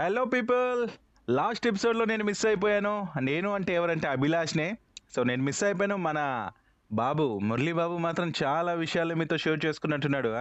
Hello 0.00 0.24
people 0.24 0.88
last 1.30 1.66
ఎపిసోడ్లో 1.66 2.04
నేను 2.04 2.24
miss 2.24 2.46
అయిపోయాను. 2.46 3.06
నేను 3.20 3.54
అంటే 3.54 3.74
ఎవరంటే 3.74 4.08
అభిలాష్నే. 4.08 4.76
సో 5.16 5.22
నేను 5.22 5.42
మిస్ 5.42 5.64
అయిపోయాను. 5.64 5.96
మన 5.96 6.50
బాబు 6.92 7.38
మురళీ 7.42 7.72
బాబు 7.72 7.96
మాత్రం 7.96 8.32
చాలా 8.44 8.72
విషయాలు 8.72 9.14
మీతో 9.14 9.36
షేర్ 9.36 9.64
చేసుకున్నట్టున్నాడు 9.66 10.34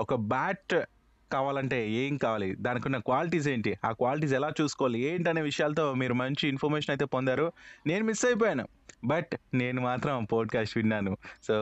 ఒక 0.00 0.14
బ్యాట్ 0.14 0.80
కావాలంటే 1.32 1.90
ఏం 1.90 2.16
కావాలి? 2.16 2.54
దానికి 2.54 2.88
ఉన్న 2.88 2.96
క్వాలిటీస్ 2.96 3.48
ఏంటి? 3.48 3.78
ఆ 3.84 3.92
క్వాలిటీస్ 3.92 4.32
ఎలా 4.32 4.52
చూసుకోవాలి? 4.60 5.00
ఏంటి 5.00 5.30
అనే 5.30 5.40
విషయాలతో 5.40 5.94
మీరు 5.94 6.14
మంచి 6.14 6.48
ఇన్ఫర్మేషన్ 6.48 6.90
అయితే 6.90 7.04
పొందారు. 7.04 7.52
నేను 7.86 8.04
మిస్ 8.04 8.24
అయిపోయాను. 8.24 8.68
బట్ 9.04 9.34
నేను 9.54 9.80
మాత్రం 9.82 10.24
పోడ్కాస్ట్ 10.24 10.76
విన్నాను. 10.76 11.16
సో 11.48 11.54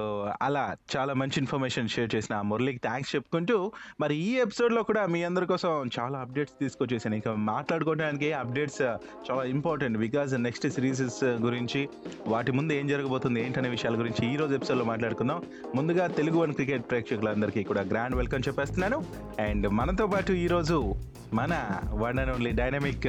అలా 0.43 0.77
చాలా 0.97 1.15
మంచి 1.15 1.39
ఇన్ఫర్మేషన్ 1.39 1.89
షేర్ 1.89 2.15
చేసిన 2.15 2.41
మురళికి 2.41 2.79
థ్యాంక్స్ 2.79 3.15
చెప్పుకుంటూ 3.15 3.73
మరి 4.01 4.15
ఈ 4.17 4.37
ఎపిసోడ్లో 4.37 4.83
కూడా 4.83 5.07
మీ 5.07 5.23
అందరి 5.23 5.47
కోసం 5.47 5.91
చాలా 6.01 6.19
అప్డేట్స్ 6.19 6.55
తీసుకొచ్చేసాను. 6.61 7.15
ఇంకా 7.15 7.35
మాట్లాడుకోవడానికి 7.35 8.33
అప్డేట్స్ 8.33 8.83
uh, 8.83 8.97
చాలా 9.31 9.45
ఇంపార్టెంట్ 9.45 9.99
బికాజ్ 9.99 10.43
నెక్స్ట్ 10.43 10.69
సిరీసెస్ 10.69 11.25
గురించి 11.25 11.89
వాటి 12.27 12.53
ముందు 12.53 12.73
ఏం 12.73 12.87
జరగబోతుంది 12.87 13.41
ఏంటనే 13.45 13.69
విషయాల 13.69 13.99
గురించి 13.99 14.35
ఈ 14.35 14.37
రోజు 14.37 14.55
ఎపిసోడ్లో 14.55 14.85
మాట్లాడుకుందాం. 14.85 15.43
ముందుగా 15.75 16.07
తెలుగు 16.07 16.39
వన్ 16.39 16.55
క్రికెట్ 16.55 16.91
ప్రేక్షకులందరికీ 16.91 17.63
కూడా 17.63 17.83
గ్రాండ్ 17.83 18.17
వెల్కమ్ 18.17 18.43
చెప్పేస్తున్నాను. 18.49 19.05
అండ్ 19.41 19.69
మనతో 19.69 20.07
పాటు 20.07 20.33
ఈరోజు 20.33 20.95
మన 21.35 21.53
one 21.91 22.19
and 22.19 22.33
only 22.33 22.53
dynamic 22.53 23.07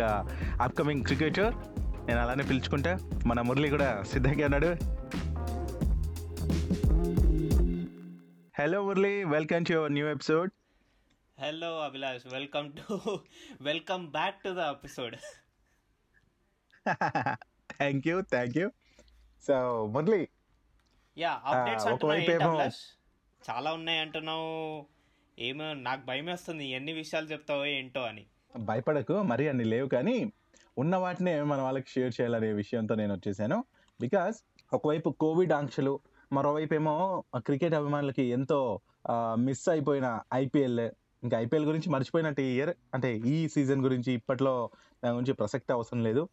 upcoming 0.61 1.03
cricketer 1.03 1.53
నేను 2.07 2.19
అలానే 2.21 2.43
పిలుచుకుంటా 2.43 2.99
మన 3.25 3.41
మురళి 3.41 3.69
కూడా 3.69 4.03
సిద్ధంగా 4.03 4.45
ఉన్నాడు. 4.45 4.71
Hello 8.59 8.83
Murali. 8.83 9.23
Welcome 9.23 9.65
to 9.65 9.73
your 9.73 9.93
new 9.93 10.07
episode 10.07 10.51
hello 11.41 11.79
Abhilash 11.79 12.33
welcome 12.33 12.71
to 12.73 12.99
welcome 13.61 14.11
back 14.11 14.35
to 14.43 14.49
the 14.49 14.57
episode 14.57 15.15
thank 17.77 18.07
you 18.07 18.21
thank 18.21 18.57
you 18.57 18.71
so 19.47 19.85
Murali 19.85 20.27
ya 21.17 21.41
updates 21.45 21.87
అంటున్నావు 21.87 22.69
చాలా 23.49 23.73
ఉన్నాయి 23.73 23.99
అంటున్నావు. 23.99 24.85
ఏమో 25.39 25.73
నాకు 25.73 26.05
భయం 26.05 26.25
వేస్తుంది. 26.25 26.65
ఎన్ని 26.69 26.93
విషయాలు 26.93 27.27
చెప్తావో 27.27 27.65
ఏంటో 27.65 28.01
అని. 28.01 28.25
భయపడకు. 28.57 29.21
మరీ 29.21 29.47
అన్ని 29.47 29.63
లేవు 29.63 29.87
కానీ 29.87 30.33
ఉన్న 30.77 30.95
వాటినే 30.95 31.33
మన 31.41 31.59
వాళ్ళకి 31.61 31.89
షేర్ 31.89 32.13
చేయాలనే 32.17 32.51
విషయంతో 32.53 32.95
నేను 32.95 33.13
వచ్చేసాను. 33.13 33.57
బికాస్ 34.01 34.37
ఒకవైపు 34.73 35.09
కోవిడ్ 35.09 35.53
ఆంక్షలు 35.53 35.93
మరోవైపు 36.33 36.73
ఏమో 36.73 36.95
క్రికెట్ 37.37 37.73
అభిమానులకి 37.73 38.23
ఎంతో 38.37 38.59
మిస్ 39.35 39.69
అయిపోయిన 39.69 40.07
ఐపీఎల్ 40.33 40.79
ఇంకా 41.23 41.35
ఐపీఎల్ 41.39 41.65
గురించి 41.65 41.89
మర్చిపోయినట్టు 41.89 42.41
ఈ 42.41 42.49
ఇయర్ 42.55 42.71
అంటే 42.93 43.09
ఈ 43.33 43.47
సీజన్ 43.47 43.81
గురించి 43.81 44.11
ఇప్పట్లో 44.13 44.69
దాని 45.03 45.15
గురించి 45.15 45.33
ప్రసక్తి 45.33 45.71
అవసరం 45.73 46.03
లేదు. 46.03 46.23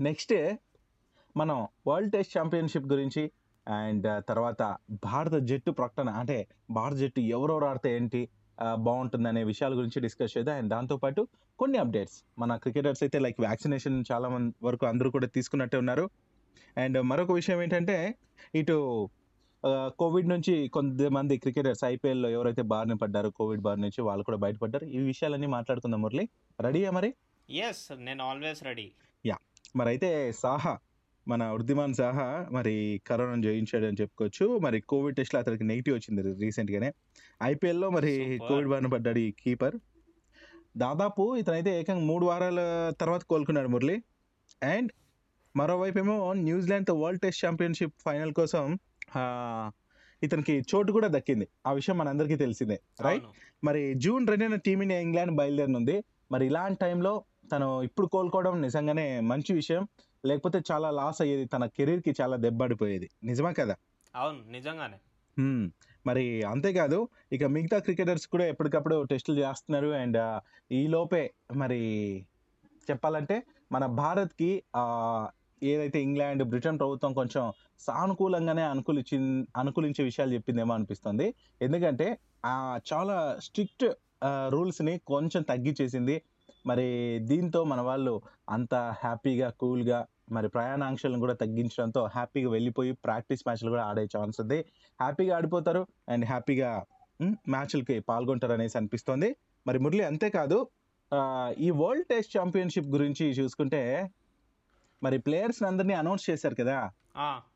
నెక్స్ట్ 0.00 0.34
మనం 1.36 1.68
వరల్డ్ 1.86 2.12
టెస్ట్ 2.12 2.38
ఛాంపియన్షిప్ 2.38 2.88
గురించి 2.92 3.22
అండ్ 3.66 4.06
తర్వాత 4.28 4.76
భారత 5.04 5.34
జట్టు 5.50 5.70
ప్రకటన 5.70 6.08
అంటే 6.22 6.38
భారత 6.70 6.96
జట్టు 6.96 7.20
ఎవరెవరు 7.20 7.64
ఆడితే 7.64 7.96
ఏంటి 7.96 8.22
బాగుంటుంది 8.74 9.28
అనే 9.28 9.44
విషయాల 9.44 9.72
గురించి 9.78 10.00
డిస్కస్ 10.00 10.38
చేద్దాం. 10.38 10.56
అండ్ 10.56 10.70
దాంతోపాటు 10.70 11.28
కొన్ని 11.58 11.78
అప్డేట్స్. 11.78 12.18
మన 12.38 12.56
క్రికెటర్స్ 12.56 13.02
అయితే 13.02 13.18
లైక్ 13.18 13.40
వ్యాక్సినేషన్ 13.40 14.04
చాలా 14.12 14.28
మంది 14.28 14.54
వరకు 14.62 14.86
అందరూ 14.86 15.10
కూడా 15.10 15.26
తీసుకున్నట్టే 15.26 15.76
ఉన్నారు. 15.76 16.10
అండ్ 16.76 17.02
మరొక 17.02 17.32
విషయం 17.32 17.62
ఏంటంటే 17.62 18.14
ఇటు 18.54 19.08
కోవిడ్ 19.98 20.28
నుంచి 20.28 20.68
కొంతమంది 20.68 21.38
క్రికెటర్స్ 21.38 21.84
ఐపీఎల్లో 21.84 22.28
ఎవరైతే 22.28 22.62
బారిన 22.62 22.92
పడ్డారో 22.92 23.30
కోవిడ్ 23.30 23.62
బారి 23.62 23.80
నుంచి 23.80 24.02
వాళ్ళు 24.02 24.24
కూడా 24.24 24.38
బయటపడ్డారు. 24.38 24.84
ఈ 24.84 24.98
విషయాలన్నీ 24.98 25.46
మాట్లాడుకుందాం 25.46 26.02
మురళి. 26.02 26.28
రెడీయా 26.60 26.90
మరి? 26.90 27.14
ఎస్ 27.50 27.82
నేను 27.98 28.24
ఆల్వేస్ 28.24 28.64
రెడీ 28.64 28.92
యా. 29.26 29.36
మరి 29.76 29.88
అయితే 29.88 30.32
సాహా 30.32 30.78
మన 31.28 31.44
వృద్ధిమాన్ 31.44 31.94
సాహా 31.94 32.46
మరి 32.52 33.00
కరోనా 33.06 33.42
జయించాడు 33.42 33.84
అని 33.84 33.96
చెప్పుకోవచ్చు. 34.00 34.58
మరి 34.58 34.80
కోవిడ్ 34.80 35.16
టెస్ట్లో 35.16 35.40
అతనికి 35.40 35.64
నెగిటివ్ 35.64 35.96
వచ్చింది 35.96 36.22
రీసెంట్గానే. 36.44 36.92
ఐపీఎల్లో 37.42 37.90
మరి. 37.90 38.38
కోవిడ్ 38.48 38.68
బారిన 38.68 38.86
పడ్డాడు 38.86 39.18
ఈ 39.18 39.30
కీపర్. 39.30 39.76
దాదాపు 40.76 41.36
ఇతనైతే 41.36 41.80
ఏకంగా 41.80 42.04
మూడు 42.04 42.26
వారాల 42.26 42.60
తర్వాత 43.00 43.22
కోలుకున్నాడు 43.22 43.68
మురళి. 43.68 43.96
అండ్ 44.62 44.90
మరోవైపు 45.56 45.98
ఏమో 45.98 46.32
న్యూజిలాండ్తో 46.32 46.94
వరల్డ్ 46.94 47.20
టెస్ట్ 47.20 47.44
ఛాంపియన్షిప్ 47.46 47.94
ఫైనల్ 48.04 48.32
కోసం 48.32 48.78
ఇతనికి 50.22 50.62
చోటు 50.74 50.92
కూడా 50.92 51.08
దక్కింది. 51.08 51.48
ఆ 51.66 51.72
విషయం 51.72 51.98
మనందరికీ 51.98 52.36
తెలిసిందే 52.36 52.80
రైట్? 53.02 53.24
మరి 53.64 53.94
జూన్ 53.96 54.26
రెండున 54.28 54.54
టీమిండియా 54.54 55.00
ఇంగ్లాండ్ 55.00 55.32
బయలుదేరనుంది. 55.36 55.96
మరి 56.32 56.46
ఇలాంటి 56.46 56.78
టైంలో 56.82 57.24
తను 57.52 57.82
ఇప్పుడు 57.82 58.06
కోలుకోవడం 58.06 58.62
నిజంగానే 58.62 59.06
మంచి 59.20 59.52
విషయం. 59.54 59.84
లేకపోతే 60.24 60.62
చాలా 60.72 60.90
లాస్ 60.90 61.20
అయ్యేది 61.22 61.44
తన 61.44 61.66
కెరీర్కి 61.66 62.14
చాలా 62.20 62.36
దెబ్బడిపోయేది 62.36 63.10
నిజమా 63.24 63.52
కదా? 63.52 63.76
అవును 64.14 64.52
నిజంగానే. 64.52 64.98
మరి 66.06 66.42
అంతేకాదు 66.42 67.08
ఇక 67.32 67.44
మిగతా 67.44 67.78
క్రికెటర్స్ 67.78 68.26
కూడా 68.26 68.44
ఎప్పటికప్పుడు 68.46 69.02
టెస్టులు 69.02 69.40
చేస్తున్నారు. 69.40 69.86
అండ్ 69.86 70.40
ఈ 70.72 70.86
లోపే 70.86 71.30
మరి 71.56 71.80
చెప్పాలంటే 72.90 73.42
మన 73.72 73.86
భారత్కి 73.86 74.62
ఏదైతే 75.62 76.02
ఇంగ్లాండ్ 76.02 76.42
బ్రిటన్ 76.44 76.78
ప్రభుత్వం 76.78 77.12
కొంచెం 77.12 77.52
సానుకూలంగానే 77.80 78.62
అనుకూలించి 78.62 79.44
అనుకూలించే 79.56 80.04
విషయాలు 80.04 80.32
చెప్పిందేమో 80.32 80.74
అనిపిస్తుంది. 80.74 81.34
ఎందుకంటే 81.62 82.18
ఆ 82.46 82.78
చాలా 82.92 83.36
స్ట్రిక్ట్ 83.42 83.84
రూల్స్ని 84.24 84.98
కొంచెం 85.06 85.42
తగ్గించేసింది 85.42 86.22
మరి 86.66 86.86
దీంతో 87.22 87.64
మన 87.64 87.80
వాళ్ళు 87.80 88.22
అంత 88.48 88.74
హ్యాపీగా 88.74 89.50
కూల్గా 89.50 90.06
మరి 90.32 90.48
ప్రయాణాంశాలను 90.48 91.18
కూడా 91.18 91.34
తగ్గించడంతో 91.34 92.04
హ్యాపీగా 92.06 92.50
వెళ్ళిపోయి 92.50 92.92
ప్రాక్టీస్ 92.92 93.42
మ్యాచ్లు 93.46 93.70
కూడా 93.70 93.84
ఆడే 93.84 94.04
ఛాన్స్ 94.16 94.40
ఉంది. 94.40 94.58
హ్యాపీగా 95.00 95.36
ఆడిపోతారు 95.36 95.86
అండ్ 96.08 96.24
హ్యాపీగా 96.24 96.84
మ్యాచ్లకి 97.48 98.00
పాల్గొంటారు 98.00 98.52
అనేసి 98.52 98.78
అనిపిస్తోంది. 98.78 99.36
మరి 99.66 99.78
మురళి 99.78 100.04
అంతేకాదు 100.04 100.58
ఈ 101.58 101.70
వరల్డ్ 101.70 102.06
టెస్ట్ 102.06 102.38
ఛాంపియన్షిప్ 102.38 102.86
గురించి 102.86 103.30
చూసుకుంటే 103.30 104.10
మరి 105.02 105.18
ప్లేయర్స్ 105.18 105.62
అందరినీ 105.62 105.94
అనౌన్స్ 105.94 106.30
చేశారు 106.30 106.54
కదా? 106.54 106.78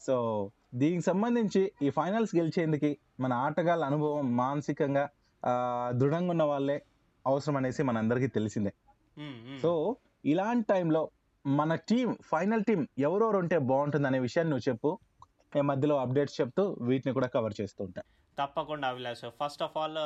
సో 0.01 0.15
దీనికి 0.75 1.03
సంబంధించి 1.03 1.73
ఈ 1.83 1.91
ఫైనల్స్ 1.91 2.37
గెలిచేందుకు 2.37 2.97
మన 3.21 3.33
ఆటగాళ్ళ 3.33 3.85
అనుభవం 3.85 4.37
మానసికంగా 4.37 5.05
దృఢంగా 5.91 6.31
ఉన్న 6.31 6.43
వాళ్ళే 6.43 6.83
అవసరం 7.27 7.57
అనేసి 7.57 7.83
మనందరికీ 7.83 8.27
తెలిసిందే. 8.27 8.71
ఉమ్, 8.71 8.81
ఉమ్. 8.81 8.84
సో 9.63 9.97
ఇలాంటి 10.25 10.67
టైంలో 10.71 11.11
మన 11.47 11.75
టీం 11.75 12.19
ఫైనల్ 12.23 12.65
టీం 12.65 12.89
ఎవరెవరు 12.99 13.39
ఉంటే 13.39 13.59
బాగుంటుంది 13.71 14.07
అనే 14.07 14.19
విషయాన్ని 14.19 14.51
నువ్వు 14.51 14.69
చెప్పు. 14.71 14.99
నేను 15.55 15.67
మధ్యలో 15.67 15.97
అప్డేట్స్ 15.97 16.41
చెప్తూ 16.41 16.63
వీటిని 16.81 17.15
కూడా 17.15 17.27
కవర్ 17.27 17.55
చేస్తూ 17.61 17.85
ఉంటా. 17.85 18.03
తప్పకుండా 18.39 18.89
అభిలాష్ 18.89 19.25
ఫస్ట్ 19.41 19.63
ఆఫ్ 19.63 19.77
ఆల్ 19.77 19.99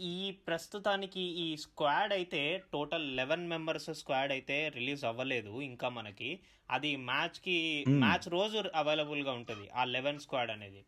ఈ 0.00 0.38
ప్రస్తుతానికి 0.46 1.20
ఈ 1.20 1.56
స్క్వాడ్ 1.56 2.12
అయితే 2.12 2.62
టోటల్ 2.72 3.16
లెవెన్ 3.16 3.44
మెంబర్స్ 3.48 3.90
స్క్వాడ్ 3.94 4.32
అయితే 4.32 4.56
రిలీజ్ 4.68 5.04
అవ్వలేదు 5.04 5.60
ఇంకా 5.60 5.88
మనకి. 5.88 6.30
అది 6.70 6.96
మ్యాచ్కి 6.96 7.84
మ్యాచ్ 7.88 8.26
రోజు 8.28 8.62
అవైలబుల్గా 8.74 9.32
ఉంటుంది 9.32 9.68
ఆ 9.76 9.84
లెవెన్ 9.84 10.18
స్క్వాడ్ 10.18 10.50
అనేది. 10.50 10.82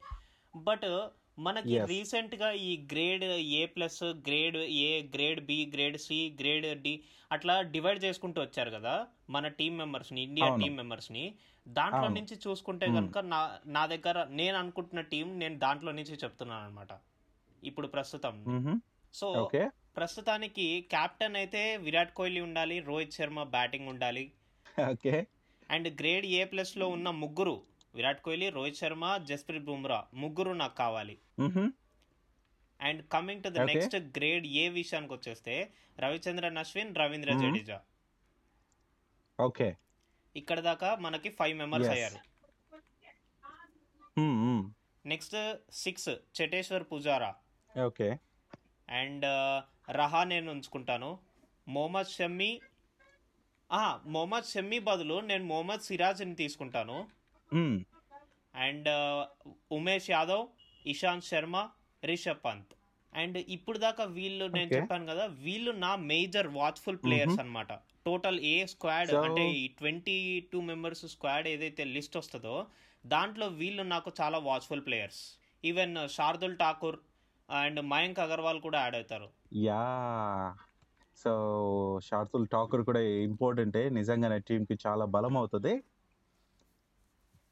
బట్ 0.56 0.88
మనకి. 1.38 1.74
రీసెంట్గా 1.90 2.48
ఈ 2.68 2.72
grade 2.92 3.24
A 3.58 3.62
plus 3.74 4.02
grade 4.26 4.58
A 4.82 4.90
grade 5.14 5.40
B 5.46 5.58
grade 5.74 5.98
C 5.98 6.18
grade 6.40 6.66
D 6.82 6.94
అట్లా 7.30 7.54
డివైడ్ 7.74 8.00
చేసుకుంటూ 8.04 8.38
వచ్చారు 8.42 8.70
కదా 8.70 8.94
మన 9.30 9.48
టీం 9.58 9.72
మెంబర్స్ని 9.76 10.20
ఇండియా. 10.22 10.48
టీం 10.62 10.74
మెంబర్స్ని 10.80 11.24
దాంట్లో. 11.66 12.06
నుంచి 12.08 12.36
చూసుకుంటే 12.44 12.86
కనుక 12.96 13.18
నా 13.32 13.40
నా 13.68 13.82
దగ్గర 13.86 14.24
నేను 14.32 14.56
అనుకుంటున్న 14.58 15.02
టీం 15.12 15.26
నేను 15.38 15.56
దాంట్లో 15.58 15.92
నుంచి 15.92 16.16
చెప్తున్నాను 16.24 16.64
అనమాట 16.64 16.92
ఇప్పుడు 17.62 17.88
ప్రస్తుతం. 17.88 18.36
సో 19.14 19.28
ప్రస్తుతానికి 19.96 20.66
కెప్టెన్ 20.90 21.36
అయితే 21.36 21.62
విరాట్ 21.86 22.12
కోహ్లీ 22.12 22.40
ఉండాలి 22.40 22.76
రోహిత్ 22.80 23.16
శర్మ 23.18 23.42
బ్యాటింగ్ 23.56 23.88
ఉండాలి 23.88 24.24
ఓకే 24.92 25.14
అండ్ 25.70 25.88
గ్రేడ్ 26.00 26.26
ఏ 26.38 26.44
ప్లస్లో 26.44 26.86
ఉన్న 26.88 27.08
ముగ్గురు 27.22 27.54
విరాట్ 27.94 28.20
కోహ్లీ 28.26 28.48
రోహిత్ 28.56 28.80
శర్మ 28.80 29.04
జస్ప్రీత్ 29.30 29.68
బుమ్రా 29.68 30.00
ముగ్గురు 30.22 30.52
నాకు 30.62 30.76
కావాలి. 30.82 31.16
And 32.80 33.00
coming 33.14 33.42
to 33.44 33.48
the. 33.48 33.58
Next 33.70 33.96
grade 34.18 34.46
A 34.62 34.64
విషయానికి 34.78 35.12
వచ్చేస్తే 35.14 35.54
రవిచంద్రన్ 36.00 36.60
అశ్విన్ 36.62 36.92
రవీంద్ర. 37.00 37.32
జడేజా 37.42 37.78
ఓకే 39.38 39.68
ఇక్కడ 40.36 40.58
దాకా 40.68 40.90
మనకి 41.06 41.30
ఫైవ్ 41.38 41.56
మెంబర్స్. 41.58 41.90
అయ్యారు. 41.94 42.18
Next 45.04 45.36
six 45.82 46.10
Cheteshwar 46.38 46.84
Pujara 46.92 47.30
okay 47.86 48.08
and 48.88 49.24
రహా 49.98 50.20
నేను 50.32 50.48
ఉంచుకుంటాను 50.52 51.10
మొహమ్మద్ 51.68 52.12
షమ్మి 52.16 52.50
మొహమ్మద్ 54.14 54.48
షమ్మి 54.52 54.78
బదులు 54.88 55.16
నేను 55.28 55.44
మొహమ్మద్ 55.50 55.84
సిరాజ్ని 55.88 56.34
తీసుకుంటాను. 56.40 56.96
అండ్ 58.54 58.88
ఉమేష్ 59.72 60.10
యాదవ్ 60.10 60.44
ఇషాంత్ 60.86 61.24
శర్మ 61.24 61.56
రిషబ్ 62.04 62.44
పంత్ 62.44 62.72
అండ్ 63.12 63.38
ఇప్పుడు 63.38 63.78
దాకా 63.78 64.04
వీళ్ళు 64.04 64.44
నేను. 64.44 64.70
చెప్పాను 64.74 65.06
కదా 65.06 65.24
వీళ్ళు 65.26 65.70
నా 65.70 65.96
మేజర్ 65.96 66.46
వాచ్ఫుల్ 66.46 66.98
ప్లేయర్స్ 67.04 67.40
అన్నమాట. 67.40 67.72
టోటల్ 68.06 68.40
ఏ 68.40 68.66
స్క్వాడ్ 68.66 69.14
అంటే 69.14 69.50
ఈ 69.52 69.68
ట్వంటీ 69.68 70.16
టూ 70.52 70.60
మెంబర్స్ 70.60 71.06
స్క్వాడ్ 71.06 71.48
ఏదైతే 71.48 71.84
లిస్ట్ 71.84 72.16
వస్తుందో 72.16 72.66
దాంట్లో 73.06 73.46
వీళ్ళు 73.46 73.82
నాకు 73.82 74.12
చాలా 74.20 74.38
watchful 74.38 74.86
players 74.86 75.22
even 75.64 76.08
Shardul 76.08 76.58
Thakur 76.58 76.98
and 77.50 77.80
Mayank 77.80 78.18
Agarwal 78.18 78.60
కూడా 78.60 78.78
యాడ్ 78.82 78.94
అవుతారు. 78.94 79.28
యా 79.54 79.84
సో 81.24 81.32
షార్తుల్ 82.04 82.46
టాకర్ 82.52 82.82
కూడా 82.82 83.00
ఇంపార్టెంటే 83.00 83.88
నిజంగానే 83.88 84.38
టీంకి 84.38 84.78
చాలా 84.86 85.04
బలం 85.04 85.36
అవుతుంది. 85.36 85.82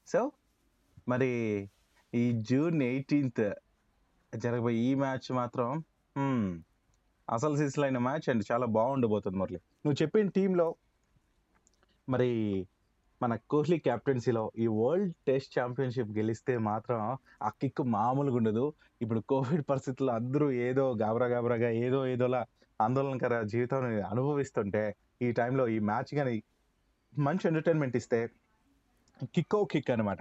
సో 0.07 0.21
మరి 1.09 1.31
ఈ 2.15 2.33
జూన్ 2.51 2.83
ఎయిటీన్త్ 2.83 3.45
జరగబోయే 4.37 4.77
ఈ 4.77 4.95
మ్యాచ్ 4.95 5.33
మాత్రం 5.33 5.69
అసలు 7.29 7.57
సిసిలైన 7.57 7.99
మ్యాచ్ 7.99 8.31
అండ్. 8.31 8.45
చాలా 8.53 8.67
బాగుండబోతుంది 8.67 9.37
మురళి. 9.37 9.61
నువ్వు 9.83 10.03
చెప్పిన 10.03 10.29
టీంలో 10.29 10.67
మరి 12.09 12.31
మన 13.23 13.37
కోహ్లీ 13.51 13.79
కెప్టెన్సీలో 13.79 14.53
ఈ 14.59 14.67
వరల్డ్ 14.67 15.15
టెస్ట్ 15.27 15.59
ఛాంపియన్షిప్ 15.59 16.13
గెలిస్తే 16.19 16.59
మాత్రం 16.59 17.01
ఆ 17.43 17.49
కిక్ 17.49 17.83
మామూలుగా 17.97 18.37
ఉండదు. 18.37 18.65
ఇప్పుడు 19.03 19.21
కోవిడ్ 19.21 19.65
పరిస్థితుల్లో 19.71 20.13
అందరూ 20.15 20.51
ఏదో 20.51 20.95
గాబరా 21.03 21.27
గాబరాగా 21.27 21.71
ఏదో 21.71 22.07
ఏదోలా 22.07 22.41
ఆందోళనకర 22.81 23.43
జీవితం 23.43 23.83
అనుభవిస్తుంటే 24.11 24.83
ఈ 25.23 25.33
టైంలో 25.33 25.69
ఈ 25.69 25.79
మ్యాచ్ 25.79 26.15
కానీ 26.15 26.35
మంచి 27.19 27.45
ఎంటర్టైన్మెంట్ 27.49 27.97
ఇస్తే 27.97 28.21
కిక్ 29.25 29.55
ఓ 29.55 29.65
కిక్ 29.65 29.91
అనమాట 29.91 30.19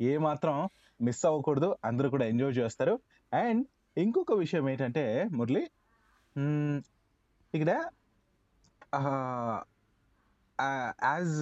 ఏ 0.00 0.18
మాత్రం 0.18 0.68
మిస్ 1.00 1.26
అవ్వకూడదు 1.26 1.76
అందరూ 1.84 2.10
కూడా 2.10 2.24
ఎంజాయ్ 2.24 2.52
చేస్తారు. 2.52 2.94
అండ్ 3.32 3.66
ఇంకొక 3.96 4.32
విషయం 4.32 4.70
ఏంటంటే 4.70 5.28
మురళి 5.32 5.62
ఇక్కడ 7.54 7.70
యాజ్ 11.04 11.36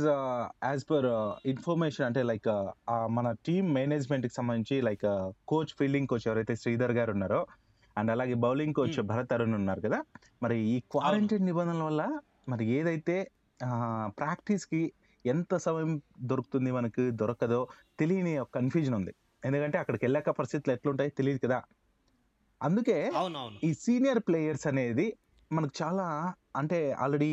యాజ్ 0.64 0.84
పర్ 0.90 1.06
ఇన్ఫర్మేషన్ 1.46 2.06
అంటే 2.06 2.22
లైక్ 2.22 2.48
మన 3.08 3.32
టీమ్ 3.46 3.74
మేనేజ్మెంట్కి 3.74 4.34
సంబంధించి 4.34 4.80
లైక్ 4.80 5.06
కోచ్ 5.48 5.74
ఫీల్డింగ్ 5.78 6.06
కోచ్ 6.06 6.28
ఎవరైతే 6.28 6.56
శ్రీధర్ 6.56 6.92
గారు 6.92 7.12
ఉన్నారో 7.12 7.46
అండ్ 7.98 8.10
అలాగే 8.10 8.34
బౌలింగ్ 8.34 8.74
కోచ్. 8.74 9.02
భరత్ 9.02 9.32
అరుణ్ 9.32 9.54
ఉన్నారు 9.54 9.80
కదా 9.80 10.04
మరి 10.42 10.58
ఈ 10.58 10.80
క్వారంటైన్ 10.80 11.46
నిబంధనల 11.46 11.82
వల్ల 11.82 12.20
మరి 12.48 12.64
ఏదైతే 12.66 13.30
ప్రాక్టీస్కి 14.06 14.92
ఎంత 15.24 15.54
సమయం 15.56 15.92
దొరుకుతుంది 16.30 16.70
మనకు 16.70 17.02
దొరకదో 17.20 17.60
తెలియని 17.98 18.38
ఒక 18.38 18.50
కన్ఫ్యూజన్ 18.58 18.94
ఉంది. 18.94 19.12
ఎందుకంటే 19.42 19.78
అక్కడికి 19.78 20.04
వెళ్ళాక 20.04 20.30
పరిస్థితులు 20.30 20.72
ఎట్లుంటాయి 20.74 21.10
తెలియదు 21.10 21.40
కదా. 21.46 21.58
అందుకే 22.60 22.98
ఈ 23.64 23.70
సీనియర్ 23.84 24.20
ప్లేయర్స్ 24.28 24.66
అనేది 24.66 25.06
మనకు 25.50 25.74
చాలా 25.82 26.06
అంటే 26.56 26.92
ఆల్రెడీ 26.92 27.28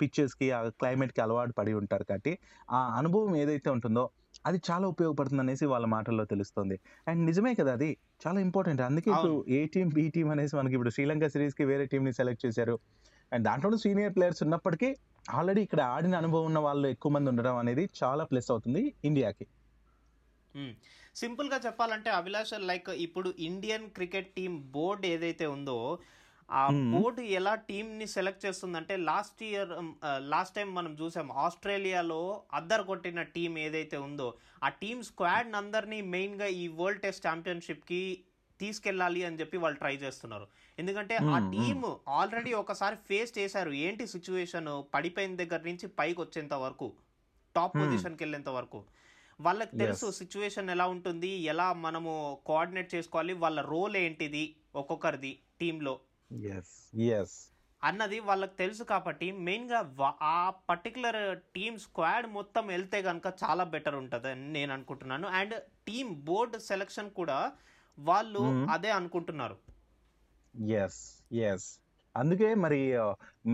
పిచ్చెస్కి 0.00 0.46
ఆ 0.50 0.58
క్లైమేట్కి 0.80 1.20
అలవాటు 1.20 1.52
పడి 1.52 1.72
ఉంటారు 1.72 2.04
కాబట్టి 2.04 2.32
ఆ 2.70 2.80
అనుభవం 2.98 3.36
ఏదైతే 3.36 3.68
ఉంటుందో 3.70 4.04
అది 4.46 4.58
చాలా 4.70 4.86
ఉపయోగపడుతుంది 4.88 5.42
అనేసి 5.42 5.64
వాళ్ళ 5.66 5.86
మాటల్లో 5.86 6.24
తెలుస్తుంది. 6.24 6.76
అండ్ 7.08 7.22
నిజమే 7.26 7.54
కదా 7.54 7.72
అది. 7.72 7.88
చాలా 8.26 8.38
ఇంపార్టెంట్ 8.40 8.80
అందుకే 8.80 9.10
ఇప్పుడు. 9.10 9.44
ఏ 9.48 9.60
టీం 9.66 9.88
బి 9.88 10.04
టీం 10.08 10.28
అనేసి 10.30 10.54
మనకి 10.56 10.74
ఇప్పుడు 10.74 10.90
శ్రీలంక 10.90 11.26
సిరీస్కి 11.26 11.64
వేరే 11.64 11.86
టీంని 11.86 12.12
సెలెక్ట్ 12.12 12.46
చేశారు. 12.46 12.76
అండ్ 13.32 13.44
దాంట్లో 13.46 13.78
సీనియర్ 13.82 14.14
ప్లేయర్స్ 14.16 14.42
ఉన్నప్పటికీ 14.42 14.88
ఆల్రెడీ 15.32 15.62
ఇక్కడ 15.62 15.80
ఆడిన 15.94 16.14
అనుభవం 16.16 16.46
ఉన్న 16.46 16.60
వాళ్ళు 16.64 16.86
ఎక్కువ 16.88 17.10
మంది 17.12 17.30
ఉండడం 17.32 17.56
అనేది 17.58 17.84
చాలా 17.98 18.24
ప్లస్ 18.30 18.48
అవుతుంది 18.50 18.82
ఇండియాకి 19.04 19.46
సింపుల్గా 21.16 21.58
చెప్పాలంటే 21.64 22.10
అభిలాష్ 22.16 22.54
లైక్ 22.66 22.88
ఇప్పుడు 23.04 23.28
ఇండియన్ 23.46 23.86
క్రికెట్ 23.96 24.32
టీం 24.34 24.54
బోర్డు 24.72 25.06
ఏదైతే 25.08 25.46
ఉందో 25.48 25.76
ఆ. 26.48 26.62
బోర్డు 26.92 27.22
ఎలా 27.38 27.52
టీమ్ని 27.66 28.06
సెలెక్ట్ 28.12 28.44
చేస్తుందంటే 28.44 28.94
లాస్ట్ 29.04 29.42
ఇయర్ 29.42 29.72
లాస్ట్ 30.30 30.54
టైం 30.54 30.68
మనం 30.74 30.92
చూసాం 31.00 31.28
ఆస్ట్రేలియాలో 31.42 32.22
అద్దరు 32.52 32.84
కొట్టిన 32.88 33.22
టీం 33.34 33.52
ఏదైతే 33.58 33.98
ఉందో 34.06 34.28
ఆ 34.62 34.70
టీమ్ 34.80 35.02
స్క్వాడ్ 35.04 35.54
అందరినీ 35.56 36.00
మెయిన్గా 36.14 36.48
ఈ 36.56 36.68
వరల్డ్ 36.78 37.02
టెస్ట్ 37.02 37.26
ఛాంపియన్షిప్కి 37.26 38.02
తీసుకెళ్ళాలి 38.60 39.24
అని 39.24 39.40
చెప్పి 39.40 39.56
వాళ్ళు 39.56 39.78
ట్రై 39.78 39.96
చేస్తున్నారు. 39.96 40.46
ఎందుకంటే 40.78 41.16
ఆ. 41.16 41.50
టీమ్ 41.50 42.10
ఆల్రెడీ 42.10 42.52
ఒకసారి 42.52 42.96
ఫేస్ 42.96 43.38
చేశారు. 43.38 43.70
ఏంటి 43.70 44.06
సిచ్యువేషన్ 44.06 44.94
పడిపోయిన 44.94 45.36
దగ్గర 45.36 45.60
నుంచి 45.60 45.88
పైకి 45.88 46.20
వచ్చేంత 46.20 46.54
వరకు 46.54 46.92
టాప్. 47.56 47.76
పొజిషన్కి 47.76 48.24
వెళ్ళేంత 48.24 48.48
వరకు. 48.48 48.84
వాళ్ళకి 49.40 49.78
తెలుసు. 49.78 50.10
సిచ్యువేషన్ 50.10 50.70
ఎలా 50.70 50.86
ఉంటుంది 50.86 51.28
ఎలా 51.28 51.72
మనము 51.72 52.38
కోఆర్డినేట్ 52.46 52.94
చేసుకోవాలి 52.94 53.32
వాళ్ళ 53.32 53.60
రోల్ 53.60 53.96
ఏంటిది 53.96 54.56
ఒక్కొక్కరిది 54.74 55.38
టీంలో 55.60 56.00
అన్నది 57.84 58.20
వాళ్ళకి 58.20 58.56
తెలుసు 58.56 58.82
కాబట్టి 58.82 59.32
మెయిన్గా 59.32 59.96
ఆ 60.22 60.50
పర్టికులర్ 60.50 61.38
టీమ్ 61.38 61.78
స్క్వాడ్ 61.78 62.26
మొత్తం 62.26 62.66
వెళ్తే 62.66 63.02
కనుక 63.02 63.34
చాలా 63.44 63.64
బెటర్ 63.64 63.94
ఉంటుంది 63.94 64.28
అని 64.28 64.52
నేను 64.52 64.72
అనుకుంటున్నాను. 64.72 65.28
అండ్ 65.28 65.54
టీమ్ 65.86 66.14
బోర్డ్ 66.24 66.60
సెలెక్షన్ 66.60 67.10
కూడా 67.10 67.52
వాళ్ళు. 67.98 68.42
అదే 68.74 68.90
అనుకుంటున్నారు. 68.90 69.56
ఎస్ 70.76 71.00
ఎస్ 71.46 71.68
అందుకే 72.14 72.48
మరి 72.64 72.78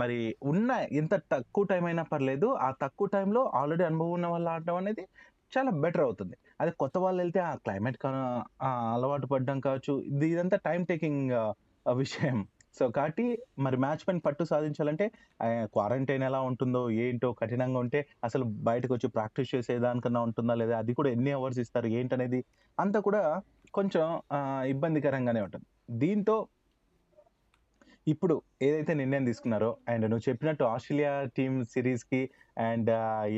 మరి 0.01 0.19
ఉన్న 0.51 0.71
ఎంత 1.01 1.15
తక్కువ 1.33 1.65
టైం 1.73 1.85
అయినా 1.85 2.05
పర్లేదు 2.13 2.49
ఆ 2.67 2.69
తక్కువ 2.83 3.07
టైంలో 3.15 3.41
ఆల్రెడీ 3.61 3.85
అనుభవం 3.89 4.13
ఉన్న 4.19 4.27
వాళ్ళు 4.35 4.49
ఆడడం 4.55 4.77
అనేది 4.83 5.05
చాలా 5.53 5.71
బెటర్ 5.83 6.05
అవుతుంది. 6.07 6.35
అదే 6.61 6.71
కొత్త 6.83 6.97
వాళ్ళు 6.99 7.21
వెళ్తే 7.23 7.41
ఆ 7.49 7.53
క్లైమేట్ 7.65 7.99
అలవాటు 8.95 9.27
పడడం 9.33 9.59
కావచ్చు 9.67 9.93
ఇది 10.11 10.27
ఇదంతా 10.35 10.57
టైం 10.69 10.81
టేకింగ్ 10.91 11.33
విషయం. 11.87 12.39
సో 12.79 12.85
కాబట్టి 12.97 13.25
మరి 13.65 13.77
మ్యాచ్ 13.77 14.03
పైన 14.07 14.19
పట్టు 14.25 14.45
సాధించాలంటే 14.51 15.05
క్వారంటైన్ 15.75 16.25
ఎలా 16.29 16.41
ఉంటుందో 16.49 16.83
ఏంటో 17.05 17.29
కఠినంగా 17.33 17.79
ఉంటే 17.85 18.01
అసలు 18.25 18.45
బయటకు 18.69 18.93
వచ్చి 18.95 19.09
ప్రాక్టీస్ 19.15 19.53
చేసేదానికన్నా 19.55 20.21
ఉంటుందా 20.29 20.55
లేదా 20.63 20.75
అది 20.83 20.95
కూడా 20.99 21.11
ఎన్ని 21.17 21.33
అవర్స్ 21.39 21.61
ఇస్తారు 21.65 21.91
ఏంటనేది 22.01 22.41
అంతా 22.79 23.01
కూడా 23.01 23.23
కొంచెం 23.79 24.05
ఇబ్బందికరంగానే 24.73 25.41
ఉంటుంది. 25.47 25.67
దీంతో 26.03 26.37
ఇప్పుడు 28.07 28.35
ఏదైతే 28.63 28.93
నిర్ణయం 29.01 29.25
తీసుకున్నారో 29.29 29.71
అండ్ 29.93 30.05
నువ్వు 30.11 30.25
చెప్పినట్టు 30.29 30.65
ఆస్ట్రేలియా 30.73 31.13
టీమ్ 31.37 31.57
సిరీస్కి 31.73 32.21
అండ్ 32.67 32.91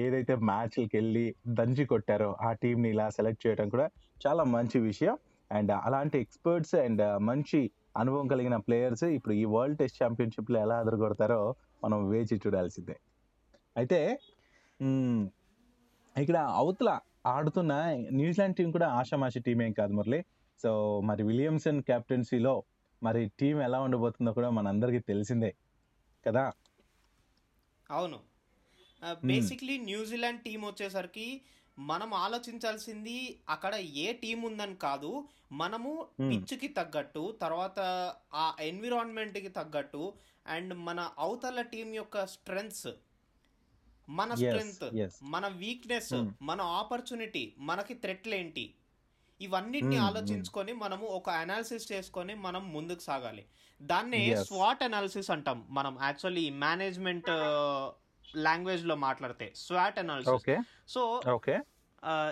ఏదైతే 0.05 0.35
మ్యాచ్లకి 0.51 0.95
వెళ్ళి 0.99 1.25
దంచి 1.59 1.85
కొట్టారో 1.93 2.29
ఆ 2.49 2.51
టీంని 2.63 2.89
ఇలా 2.95 3.07
సెలెక్ట్ 3.17 3.43
చేయడం 3.47 3.69
కూడా 3.75 3.87
చాలా 4.27 4.45
మంచి 4.57 4.79
విషయం. 4.91 5.17
అండ్ 5.51 5.73
అలాంటి 5.87 6.17
ఎక్స్పర్ట్స్ 6.25 6.75
అండ్ 6.85 7.03
మంచి 7.29 7.61
అనుభవం 7.97 8.27
కలిగిన 8.33 8.57
ప్లేయర్స్ 8.67 9.07
ఇప్పుడు 9.17 9.35
ఈ 9.43 9.45
వరల్డ్ 9.55 9.79
టెస్ట్ 9.79 10.01
ఛాంపియన్షిప్లో 10.03 10.59
ఎలా 10.65 10.77
ఎదుర్కొడతారో 10.83 11.41
మనం 11.85 11.99
వేచి 12.11 12.37
చూడాల్సిందే. 12.45 12.97
అయితే 13.77 14.01
ఇక్కడ 16.17 16.39
అవతల 16.61 16.91
ఆడుతున్న 17.27 17.73
న్యూజిలాండ్ 18.13 18.57
టీం 18.57 18.71
కూడా 18.71 18.89
ఆషామాషి 18.89 19.41
టీం 19.41 19.63
ఏం 19.63 19.73
కాదు 19.73 19.93
మురళి. 19.93 20.25
సో 20.63 21.01
మరి 21.01 21.23
విలియమ్సన్ 21.23 21.83
కెప్టెన్సీలో 21.83 22.63
మరి 23.03 23.31
టీం 23.41 23.63
ఎలా 23.63 23.81
ఉండబోతుందో 23.81 24.33
కూడా 24.33 24.51
మనందరికీ 24.51 24.99
తెలిసిందే 24.99 25.55
కదా? 26.27 26.53
అవును. 27.91 28.19
బేసిక్లీ 29.25 29.79
న్యూజిలాండ్ 29.79 30.41
టీం 30.41 30.63
వచ్చేసరికి 30.63 31.41
మనం 31.79 32.15
ఆలోచించాల్సింది 32.15 33.41
అక్కడ 33.49 33.75
ఏ 33.75 34.13
టీం 34.13 34.43
ఉందని 34.43 34.77
కాదు 34.77 35.25
మనము. 35.53 36.07
పిచ్చుకి 36.21 36.69
తగ్గట్టు 36.69 37.39
తర్వాత 37.43 37.81
ఆ 38.35 38.55
ఎన్విరాన్మెంట్కి 38.61 39.49
తగ్గట్టు 39.49 40.13
అండ్ 40.47 40.75
మన 40.75 41.11
అవతల 41.19 41.63
టీం 41.63 41.95
యొక్క 41.95 42.27
స్ట్రెంగ్స్ 42.27 42.89
మన 44.09 44.35
స్ట్రెంగ్త్. 44.35 44.85
మన 45.23 45.47
వీక్నెస్ 45.63 46.13
Hmm. 46.15 46.29
మన 46.43 46.61
ఆపర్చునిటీ 46.81 47.55
మనకి 47.59 47.95
థ్రెట్లు 47.95 48.35
ఏంటి? 48.35 48.65
ఇవన్నిటిని 49.41 49.97
Hmm, 49.97 50.07
ఆలోచించుకొని 50.07 50.73
మనము 50.73 51.07
ఒక 51.19 51.31
అనాలిసిస్ 51.43 51.93
చేసుకొని 51.93 52.35
మనం 52.35 52.73
ముందుకు 52.73 53.01
సాగాలి. 53.01 53.45
దాన్నే. 53.81 54.21
స్వాట్ 54.45 54.83
అనాలిసిస్ 54.83 55.31
అంటాం 55.31 55.67
మనం. 55.71 55.99
యాక్చువల్లీ 56.03 56.51
మేనేజ్మెంట్ 56.65 57.31
లాంగ్వేజ్లో 58.37 58.95
మాట్లాడితే 58.95 59.53
స్వాట్ 59.57 59.99
అనాలిసిస్ 59.99 60.35
ఓకే 60.35 60.57
సో 60.89 61.03
ఓకే 61.35 61.55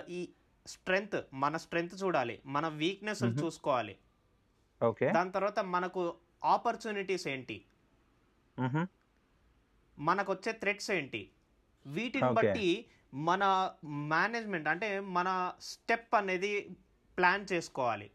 ఈ 0.09 0.19
స్ట్రెంగ్త్ 0.65 1.17
మన 1.33 1.57
స్ట్రెంగ్త్ 1.57 2.03
చూడాలి 2.03 2.41
మన 2.45 2.67
వీక్నెస్ 2.81 3.23
Mhm. 3.23 3.37
చూసుకోవాలి. 3.41 3.95
ఓకే 4.81 5.07
దాని 5.11 5.31
తర్వాత 5.31 5.59
మనకు 5.75 6.01
ఆపర్చునిటీస్ 6.43 7.27
ఏంటి. 7.27 7.57
మనకు 9.97 10.31
వచ్చే 10.31 10.51
థ్రెట్స్ 10.61 10.91
ఏంటి? 10.91 11.21
వీటిని. 11.87 12.29
బట్టి 12.33 12.69
మన 13.13 13.43
మేనేజ్మెంట్ 13.85 14.67
అంటే 14.67 14.99
మన 14.99 15.29
స్టెప్ 15.61 16.15
అనేది 16.15 16.51
ప్లాన్ 17.17 17.45
చేసుకోవాలి. 17.53 18.09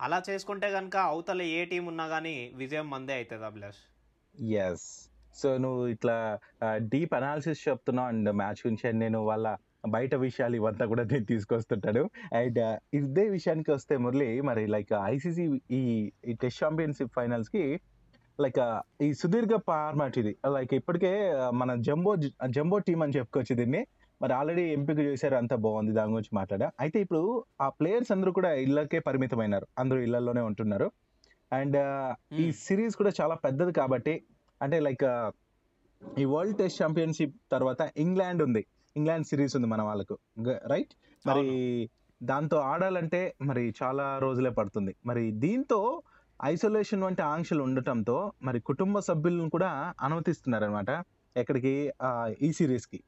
అలా 0.00 0.22
చేసుకుంటే 0.28 0.70
కనుక 0.70 0.96
అవతల 0.96 1.42
ఏ 1.42 1.64
టీం 1.64 1.86
ఉన్నా 1.86 2.08
కానీ 2.08 2.52
విజయం 2.54 2.90
మందే 2.90 3.14
అవుతుంది 3.14 3.44
అభిలాష్ 3.44 3.82
ఎస్ 4.58 4.86
సో 5.36 5.56
నువ్వు 5.56 5.86
ఇట్లా 5.86 6.38
డీప్ 6.76 7.14
అనాలిసిస్ 7.14 7.68
చెప్తున్నావు 7.68 8.08
అండ్ 8.08 8.30
మ్యాచ్ 8.32 8.62
గురించి 8.66 8.90
and 8.90 8.98
నేను 8.98 9.18
వాళ్ళ 9.24 9.56
బయట 9.88 10.14
విషయాలు 10.14 10.56
ఇవంతా 10.56 10.84
కూడా 10.86 11.02
నేను 11.02 11.24
తీసుకొస్తుంటాడు 11.24 12.10
అండ్ 12.32 12.60
ఇదే 12.94 13.28
విషయానికి 13.28 13.70
వస్తే 13.70 13.96
మురళి 13.96 14.40
మరి 14.40 14.66
లైక్ 14.66 14.92
ఐసీసీ 15.04 15.44
ఈ 15.70 15.80
ఈ 16.28 16.34
టెస్ట్ 16.34 16.64
ఛాంపియన్షిప్ 16.64 17.14
ఫైనల్స్కి 17.14 17.64
లైక్ 18.40 18.80
ఈ 19.02 19.14
సుదీర్ఘ 19.14 19.58
ఫార్మాట్ 19.66 20.18
ఇది. 20.18 20.36
లైక్ 20.52 20.74
ఇప్పటికే 20.74 21.34
మన 21.52 21.74
జంబో 21.74 22.16
జంబో 22.50 22.78
టీం 22.78 23.02
అని 23.02 23.12
చెప్పుకోవచ్చు 23.16 23.56
దీన్ని. 23.56 23.86
మరి 24.22 24.32
ఆల్రెడీ 24.32 24.62
ఎంపిక 24.62 24.98
చేశారు 24.98 25.34
అంతా 25.34 25.56
బాగుంది 25.56 25.92
దాని 25.92 26.12
గురించి 26.12 26.36
మాట్లాడా. 26.36 26.70
అయితే 26.80 27.00
ఇప్పుడు 27.00 27.44
ఆ 27.60 27.68
ప్లేయర్స్ 27.68 28.12
అందరూ 28.12 28.32
కూడా 28.32 28.54
ఇళ్ళకే 28.54 28.98
పరిమితమైనారు. 28.98 29.66
అందరూ 29.78 29.98
ఇళ్ళలోనే 29.98 30.40
ఉంటున్నారు. 30.40 30.90
అండ్ 31.52 31.76
ఈ 32.34 32.42
Hmm. 32.42 32.54
సిరీస్ 32.54 32.96
కూడా 32.96 33.12
చాలా 33.20 33.34
పెద్దది 33.34 33.72
కాబట్టి 33.72 34.24
అంటే 34.62 34.80
లైక్ 34.80 35.30
ఈ 36.18 36.24
వరల్డ్ 36.24 36.58
టెస్ట్ 36.58 36.82
ఛాంపియన్షిప్ 36.82 37.34
తర్వాత 37.52 37.90
ఇంగ్లాండ్ 37.96 38.42
ఉంది. 38.42 38.66
ఇంగ్లాండ్ 38.96 39.26
సిరీస్ 39.26 39.56
ఉంది 39.56 39.68
మన 39.68 39.82
వాళ్ళకు. 39.82 40.18
రైట్? 40.66 40.88
మరి 41.26 41.90
దాంతో 42.22 42.56
ఆడాలంటే 42.56 43.34
మరి 43.42 43.74
చాలా 43.82 44.18
రోజులే 44.18 44.50
పడుతుంది. 44.50 44.94
మరి 45.06 45.30
దీంతో 45.30 46.02
ఐసోలేషన్ 46.42 47.02
వంటి 47.02 47.22
ఆంక్షలు 47.28 47.62
ఉండటంతో 47.62 48.16
మరి 48.42 48.60
కుటుంబ 48.60 48.98
సభ్యులను 49.06 49.50
కూడా 49.50 49.70
అనుమతిస్తున్నారు 50.00 50.64
అనమాట 50.64 50.90
ఎక్కడికి 51.36 51.72
ఆ, 52.02 52.10
ఈ 52.40 52.52
సిరీస్కి 52.52 52.98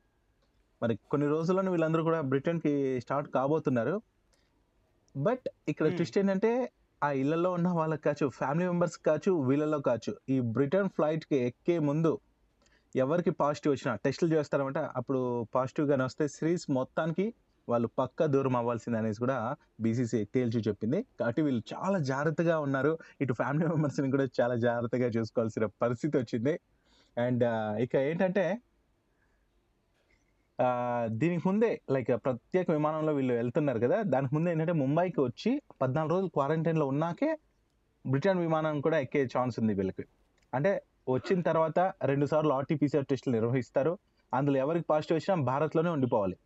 మరి 0.83 0.95
కొన్ని 1.11 1.27
రోజుల్లోనే 1.29 1.71
వీళ్ళందరూ 1.71 2.03
కూడా 2.05 2.21
బ్రిటన్కి 2.31 2.73
స్టార్ట్ 3.01 3.29
కాబోతున్నారు. 3.31 3.95
బట్ 5.15 5.45
ఇక్కడ. 5.69 5.87
ట్విస్ట్ 5.97 6.17
ఏంటంటే 6.19 6.51
ఆ 7.03 7.11
ఇళ్ళలో 7.21 7.51
ఉన్న 7.53 7.69
వాళ్ళకి 7.73 8.03
కావచ్చు 8.03 8.27
ఫ్యామిలీ 8.37 8.67
మెంబర్స్ 8.67 8.97
కావచ్చు 9.01 9.41
వీళ్ళలో 9.47 9.79
కావచ్చు 9.81 10.13
ఈ 10.29 10.41
బ్రిటన్ 10.55 10.89
ఫ్లైట్కి 10.89 11.37
ఎక్కే 11.47 11.77
ముందు 11.89 12.13
ఎవరికి 12.95 13.31
పాజిటివ్ 13.39 13.73
వచ్చినా 13.75 13.93
టెస్టులు 14.05 14.31
చేస్తారన్నమాట. 14.35 14.81
అప్పుడు 14.97 15.21
పాజిటివ్ 15.53 15.87
గానే 15.89 16.05
వస్తే 16.05 16.25
సిరీస్ 16.29 16.67
మొత్తానికి 16.71 17.27
వాళ్ళు 17.69 17.89
పక్క 18.01 18.27
దూరం 18.35 18.57
అవ్వాల్సింది 18.61 18.99
అనేసి 18.99 19.21
కూడా 19.25 19.39
బీసీసీ 19.85 20.19
తేల్చి 20.35 20.61
చెప్పింది. 20.69 20.99
కాబట్టి 21.21 21.43
వీళ్ళు 21.47 21.63
చాలా 21.73 21.99
జాగ్రత్తగా 22.11 22.57
ఉన్నారు. 22.67 22.93
ఇటు 23.23 23.35
ఫ్యామిలీ 23.41 23.67
మెంబర్స్ని 23.73 24.11
కూడా 24.15 24.27
చాలా 24.41 24.57
జాగ్రత్తగా 24.67 25.09
చూసుకోవాల్సిన 25.17 25.67
పరిస్థితి 25.83 26.15
వచ్చింది. 26.23 26.55
అండ్ 27.17 27.45
ఇక 27.87 27.95
ఏంటంటే 28.11 28.45
దీనికి 31.21 31.43
ముందే 31.49 31.71
లైక్ 31.95 32.11
ప్రత్యేక 32.25 32.67
విమానంలో 32.77 33.13
వీళ్ళు 33.17 33.35
వెళ్తున్నారు 33.41 33.81
కదా 33.85 33.97
దానికి 34.13 34.33
ముందే 34.35 34.51
ఏంటంటే 34.55 34.75
ముంబైకి 34.83 35.21
వచ్చి 35.29 35.51
పద్నాలుగు 35.83 36.13
రోజులు 36.15 36.31
క్వారంటైన్లో 36.37 36.87
ఉన్నాకే 36.93 37.31
బ్రిటన్ 38.05 38.41
విమానం 38.45 38.81
కూడా 38.87 38.99
ఎక్కే 39.05 39.23
ఛాన్స్ 39.35 39.57
ఉంది 39.61 39.75
వీళ్ళకి. 39.79 40.05
అంటే 40.53 40.73
వచ్చిన 41.15 41.41
తర్వాత 41.49 41.79
రెండు 42.11 42.27
సార్లు 42.33 42.53
ఆర్టీపీసీఆర్ 42.59 43.07
టెస్టులు 43.11 43.33
నిర్వహిస్తారు. 43.39 43.93
అందులో 44.33 44.57
ఎవరికి 44.65 44.87
పాజిటివ్ 44.93 45.17
వచ్చినా 45.19 45.35
భారత్లోనే 45.51 45.91
ఉండిపోవాలి. 45.97 46.37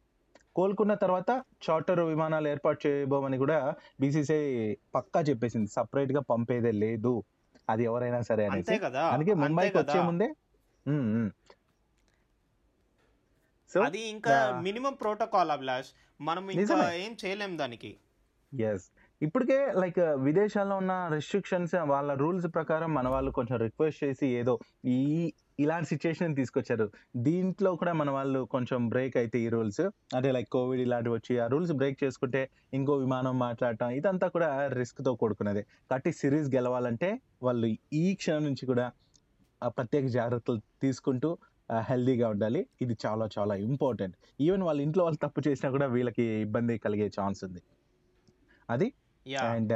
కోలుకున్న 0.58 0.94
తర్వాత 0.94 1.42
చార్టర్ 1.70 2.00
విమానాలు 2.00 2.48
ఏర్పాటు 2.48 2.86
చేయబోమని 2.86 3.38
కూడా 3.38 3.74
బీసీసీఐ 4.00 4.74
పక్కా 4.94 5.20
చెప్పేసింది. 5.20 5.70
సపరేట్గా 5.70 6.20
పంపేదే 6.20 6.72
లేదు. 6.72 7.24
అది 7.70 7.84
ఎవరైనా 7.84 8.20
సరే 8.20 8.46
అంతే 8.46 8.72
అనేసి 8.72 8.84
కదా. 8.84 9.02
అందుకే 9.08 9.34
ముంబైకి. 9.34 9.78
వచ్చే 9.78 10.00
ముందే. 10.02 10.28
సో 13.74 13.80
అది 13.80 14.00
ఇంకా. 14.00 14.60
Minimum 14.60 14.94
protocol 14.94 15.50
Abhilash. 15.50 15.88
మనం 16.20 16.48
ఇంకా. 16.48 16.92
ఏం 16.94 17.16
చేయలేం 17.24 17.58
దానికి. 17.58 17.96
ఎస్ 18.60 18.90
ఇప్పటికే 19.26 19.58
లైక్ 19.82 19.98
విదేశాల్లో 20.26 20.74
ఉన్న 20.82 20.94
రెస్ట్రిక్షన్స్ 21.14 21.74
వాళ్ళ 21.92 22.10
రూల్స్ 22.22 22.46
ప్రకారం 22.56 22.90
మన 22.98 23.06
వాళ్ళు 23.14 23.30
కొంచెం 23.38 23.56
రిక్వెస్ట్ 23.64 24.00
చేసి 24.04 24.26
ఏదో 24.40 24.54
ఈ 24.96 24.98
ఇలాంటి 25.62 25.88
సిచ్యుయేషన్ 25.92 26.36
తీసుకొచ్చారు. 26.38 26.84
దీంట్లో 27.26 27.70
కూడా 27.80 27.92
మన 28.00 28.10
వాళ్ళు 28.16 28.40
కొంచెం 28.54 28.80
బ్రేక్ 28.92 29.16
అయితే 29.22 29.36
ఈ 29.46 29.48
రూల్స్ 29.54 29.80
అంటే 30.16 30.28
లైక్ 30.36 30.50
కోవిడ్ 30.56 30.82
ఇలాంటివి 30.84 31.14
వచ్చి 31.16 31.34
ఆ 31.44 31.46
రూల్స్ 31.54 31.72
బ్రేక్ 31.80 31.96
చేసుకుంటే 32.04 32.42
ఇంకో 32.78 32.94
విమానం 33.04 33.34
మాట్లాడటం 33.46 33.90
ఇదంతా 34.00 34.26
కూడా 34.36 34.50
రిస్క్తో 34.80 35.12
కూడుకున్నది. 35.22 35.62
కాబట్టి 35.90 36.12
సిరీస్ 36.20 36.48
గెలవాలంటే 36.56 37.10
వాళ్ళు 37.48 37.68
ఈ 38.02 38.04
క్షణం 38.20 38.44
నుంచి 38.48 38.66
కూడా 38.70 38.86
ఆ 39.62 39.70
ప్రత్యేక 39.78 40.06
జాగ్రత్తలు 40.18 40.60
తీసుకుంటూ 40.84 41.30
హెల్దీగా 41.90 42.28
ఉండాలి. 42.34 42.60
ఇది 42.84 42.94
చాలా 43.06 43.24
చాలా 43.36 43.56
ఇంపార్టెంట్ 43.68 44.14
ఈవెన్ 44.46 44.62
వాళ్ళ 44.68 44.80
ఇంట్లో 44.86 45.02
వాళ్ళు 45.08 45.20
తప్పు 45.26 45.40
చేసినా 45.48 45.70
కూడా 45.78 45.88
వీళ్ళకి 45.96 46.26
ఇబ్బంది 46.46 46.76
కలిగే 46.86 47.08
ఛాన్స్ 47.18 47.42
ఉంది. 47.48 47.62
అది 48.68 48.88
యా 49.28 49.42
అండ్ 49.52 49.74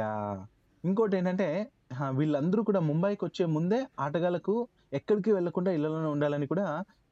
ఇంకోటి 0.83 1.15
ఏంటంటే 1.17 1.47
ఆ, 1.93 2.05
వీళ్ళందరూ 2.17 2.61
కూడా 2.67 2.79
ముంబైకి 2.87 3.23
వచ్చే 3.25 3.45
ముందే 3.55 3.79
ఆటగాళ్ళకు 3.99 4.53
ఎక్కడికి 4.93 5.31
వెళ్ళకుండా 5.35 5.71
ఇళ్ళలోనే 5.77 6.09
ఉండాలని 6.13 6.47
కూడా 6.51 6.65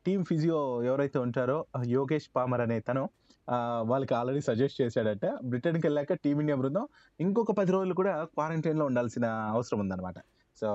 టీమ్ 0.06 0.24
ఫిజియో 0.30 0.60
ఎవరైతే 0.88 1.18
ఉంటారో 1.26 1.58
ఆ, 1.72 1.82
యోగేష్ 1.94 2.30
పామర్ 2.36 2.64
అనే 2.66 2.78
తను 2.88 3.04
ఆ, 3.48 3.58
వాళ్ళకి 3.90 4.14
ఆల్రెడీ 4.18 4.42
సజెస్ట్ 4.48 4.78
చేశాడట. 4.82 5.24
బ్రిటన్కి 5.50 5.86
వెళ్ళాక 5.88 6.14
టీమిండియా 6.24 6.58
బృందం 6.60 6.86
ఇంకొక 7.20 7.52
పది 7.60 7.72
రోజులు 7.76 7.96
కూడా 8.00 8.14
క్వారంటైన్లో 8.34 8.86
ఉండాల్సిన 8.90 9.26
అవసరం 9.54 9.80
ఉందన్నమాట. 9.84 10.18
సో 10.58 10.70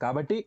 కాబట్టి 0.00 0.38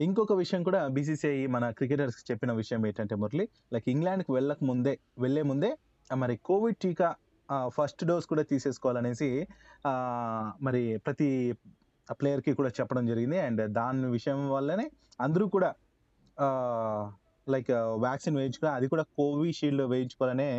ఇంకొక 0.00 0.32
విషయం 0.40 0.62
కూడా 0.66 0.80
బీసీసీఐ 0.94 1.38
మన 1.54 1.64
క్రికెటర్స్కి 1.76 2.24
చెప్పిన 2.30 2.50
విషయం 2.58 2.82
ఏంటంటే 2.86 3.14
మురళి 3.16 3.44
లైక్ 3.72 3.88
ఇంగ్లాండ్కి 3.92 4.30
వెళ్ళక 4.36 4.60
ముందే 4.68 4.94
వెళ్ళే 5.18 5.42
ముందే 5.48 5.70
ఆ, 6.10 6.16
మరి 6.16 6.34
కోవిడ్ 6.46 6.78
టీకా 6.82 7.08
ఫస్ట్ 7.76 8.02
డోస్ 8.08 8.26
కూడా 8.32 8.44
తీసేసుకోవాలనేసి 8.52 9.28
మరి 10.66 10.82
ప్రతి 11.06 11.28
ప్లేయర్కి 12.08 12.52
కూడా 12.58 12.70
చెప్పడం 12.78 13.04
జరిగింది. 13.06 13.38
అండ్ 13.46 13.62
దాని 13.78 14.06
విషయం 14.16 14.40
వల్లనే 14.50 14.86
అందరూ 15.20 15.46
కూడా 15.54 15.70
లైక్ 17.54 17.70
వ్యాక్సిన్ 18.04 18.36
వేయించుకుని 18.36 18.70
అది 18.70 18.86
కూడా 18.88 19.04
కోవిషీల్డ్ 19.18 19.84
వేయించుకోవాలనే 19.92 20.50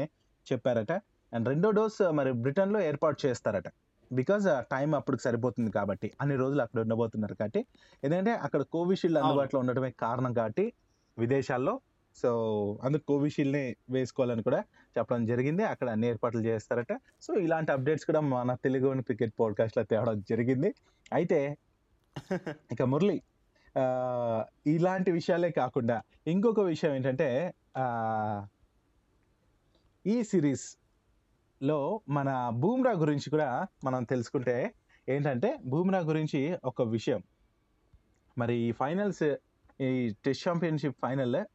చెప్పారట. 0.47 0.93
అండ్ 1.33 1.47
రెండో 1.49 1.69
డోస్ 1.77 2.01
మరి 2.19 2.31
బ్రిటన్లో 2.45 2.79
ఏర్పాటు 2.81 3.17
చేస్తారట. 3.25 3.67
బికాజ్ 4.11 4.45
టైం 4.71 4.89
అప్పటికి 4.99 5.23
సరిపోతుంది 5.23 5.71
కాబట్టి 5.71 6.07
అన్ని 6.21 6.35
రోజులు 6.35 6.61
అక్కడ 6.61 6.79
ఉండబోతున్నారు 6.85 7.35
కాబట్టి. 7.35 7.61
ఎందుకంటే 8.03 8.31
అక్కడ 8.45 8.61
కోవిషీల్డ్. 8.75 9.19
అందుబాటులో 9.21 9.59
ఉండటమే 9.63 9.91
కారణం 10.05 10.33
కాబట్టి 10.39 10.65
విదేశాల్లో 11.17 11.73
సో 12.21 12.31
అందుకు 12.83 13.03
కోవిషీల్డ్ని 13.07 13.75
వేసుకోవాలని 13.89 14.43
కూడా 14.43 14.63
చెప్పడం 14.97 15.25
జరిగింది. 15.25 15.63
అక్కడ 15.63 15.89
అన్ని 15.89 16.07
ఏర్పాట్లు 16.07 16.41
చేస్తారట. 16.41 16.99
సో 17.21 17.33
ఇలాంటి 17.33 17.71
అప్డేట్స్ 17.71 18.05
కూడా 18.05 18.19
మన 18.19 18.53
తెలుగు 18.53 19.01
క్రికెట్ 19.01 19.33
పాడ్కాస్ట్లో 19.39 19.83
తేవడం 19.83 20.23
జరిగింది. 20.29 20.73
అయితే 21.13 21.57
ఇక 22.71 22.81
మురళి 22.81 23.21
ఇలాంటి 24.67 25.11
విషయాలే 25.11 25.51
కాకుండా 25.51 26.01
ఇంకొక 26.27 26.59
విషయం 26.59 26.95
ఏంటంటే 26.95 27.53
ఈ 30.07 30.23
సిరీస్లో 30.23 32.01
మన 32.09 32.51
బూమ్రా 32.55 32.91
గురించి 32.91 33.29
కూడా 33.29 33.67
మనం 33.83 34.03
తెలుసుకుంటే 34.03 34.73
ఏంటంటే 35.09 35.57
బూమ్రా 35.65 35.99
గురించి 35.99 36.57
ఒక 36.65 36.81
విషయం. 36.81 37.23
మరి 38.37 38.55
ఈ 38.55 38.71
ఫైనల్స్ 38.71 39.35
ఈ 39.81 40.13
test 40.25 40.49
championship 40.49 40.95
final 41.01 41.45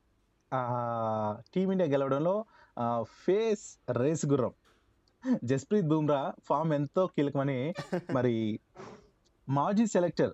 team India 1.55 1.89
గెలవడంలో 1.91 2.37
face 3.25 3.67
race 4.01 4.25
గుర్రం. 4.27 4.53
జస్ప్రీత్ 5.45 5.89
బూమ్రా 5.89 6.23
ఫామ్ 6.49 6.73
ఎంతో 6.73 7.03
కీలకమని 7.07 7.59
మరి 8.13 8.35
మాజీ 9.49 9.87
సెలెక్టర్ 9.87 10.33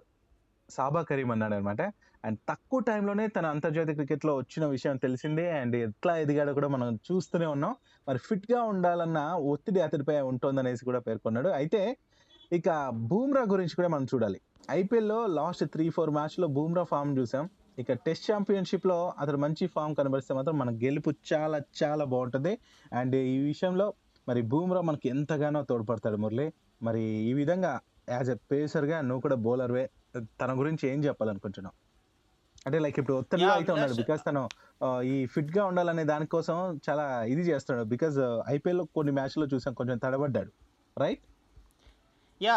సాబా 0.70 1.02
కరీం 1.02 1.30
అన్నాడు 1.30 1.54
అనమాట 1.54 1.82
అండ్ 2.24 2.38
తక్కువ 2.48 2.80
టైంలోనే 2.80 3.24
తన 3.26 3.46
అంతర్జాతీయ 3.46 3.94
క్రికెట్లో 3.94 4.32
వచ్చిన 4.36 4.64
విషయం 4.66 4.96
తెలిసిందే. 4.96 5.46
అండ్ 5.60 5.76
ఎట్లా 5.76 6.16
ఎదిగాడో 6.16 6.52
కూడా 6.54 6.68
మనం 6.68 6.88
చూస్తూనే 7.08 7.46
ఉన్నాం. 7.46 7.72
మరి 8.08 8.18
ఫిట్గా 8.18 8.60
ఉండాలన్న 8.62 9.20
ఒత్తిడి 9.52 9.80
అతడిపై 9.80 10.16
ఉంటుందనేసి 10.32 10.84
కూడా 10.84 10.98
పేర్కొన్నాడు. 10.98 11.48
అయితే 11.60 11.80
ఇక 12.52 12.68
బూమ్రా 13.10 13.42
గురించి 13.42 13.74
కూడా 13.76 13.88
మనం 13.88 14.06
చూడాలి. 14.14 14.40
ఐపీఎల్లో 14.70 15.26
లాస్ట్ 15.38 15.64
త్రీ 15.64 15.86
ఫోర్ 15.88 16.10
మ్యాచ్లో 16.10 16.46
బూమ్రా 16.56 16.84
ఫామ్ 16.92 17.12
చూసాం. 17.18 17.44
ఇక 17.80 17.92
టెస్ట్ 18.06 18.24
ఛాంపియన్షిప్లో 18.30 18.96
అతడు 19.20 19.38
మంచి 19.44 19.64
ఫామ్ 19.74 19.94
కనబరిస్తే 19.98 20.32
మాత్రం 20.34 20.56
మన 20.58 20.70
గెలుపు 20.84 21.10
చాలా 21.32 21.58
చాలా 21.80 22.04
బాగుంటుంది. 22.12 22.52
అండ్ 23.00 23.16
ఈ 23.34 23.36
విషయంలో 23.50 23.86
మరి 24.28 24.40
బూమ్రా 24.52 24.80
మనకి 24.88 25.08
ఎంతగానో 25.08 25.60
తోడ్పడతాడు 25.70 26.16
మురళి. 26.16 26.46
మరి 26.82 27.02
ఈ 27.30 27.32
విధంగా 27.40 27.72
యాజ్ 28.16 28.30
ఎ 28.30 28.36
పేసర్గా 28.52 28.98
నువ్వు 29.08 29.22
కూడా 29.26 29.36
బౌలర్వే 29.46 29.84
తన 30.40 30.50
గురించి 30.60 30.84
ఏం 30.92 31.00
చెప్పాలనుకుంటున్నావు? 31.04 31.76
అంటే 32.66 32.78
లైక్ 32.84 32.98
ఇప్పుడు 32.98 33.16
ఒత్తిడిలో 33.20 33.52
అయితే 33.52 33.70
ఉన్నాడు. 33.72 33.94
బికాస్ 34.02 34.22
తను 34.28 34.42
ఈ 35.12 35.16
ఫిట్గా 35.34 35.62
ఉండాలనే 35.70 36.04
దానికోసం 36.04 36.56
చాలా 36.88 37.04
ఇది 37.32 37.42
చేస్తున్నాడు. 37.50 37.86
బికాస్ 37.94 38.18
ఐపీఎల్లో 38.54 38.84
కొన్ని 38.96 39.12
మ్యాచ్లో 39.18 39.46
చూసాం 39.54 39.74
కొంచెం 39.80 39.98
తడబడ్డాడు. 40.04 40.50
రైట్? 40.96 41.22
యా 42.40 42.56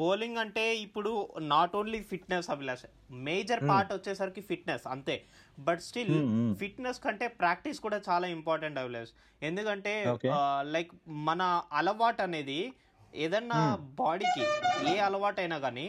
బౌలింగ్ 0.00 0.38
అంటే 0.38 0.64
ఇప్పుడు 0.78 1.10
not 1.52 1.74
only 1.76 2.00
fitness 2.02 2.48
Abhilash 2.50 2.84
major 3.28 3.62
part 3.68 3.92
వచ్చేసరికి 3.92 4.42
ఫిట్నెస్ 4.50 4.86
అంతే 4.86 5.16
but 5.58 5.80
still 5.80 6.12
Hmm, 6.12 6.28
hmm. 6.32 6.50
Fitness 6.60 7.00
కంటే 7.00 7.26
ప్రాక్టీస్ 7.40 7.80
కూడా 7.80 7.98
చాలా 8.08 8.26
ఇంపార్టెంట్ 8.28 8.78
అభిలాష్ 8.78 9.12
ఎందుకంటే. 9.42 9.92
లైక్ 10.74 10.92
మన 11.28 11.42
అలవాటు 11.72 12.22
అనేది 12.22 12.60
ఏదన్నా 13.12 13.60
బాడీకి 14.00 14.44
ఏ 14.90 14.94
అలవాటు 15.06 15.40
అయినా 15.40 15.58
కానీ 15.58 15.86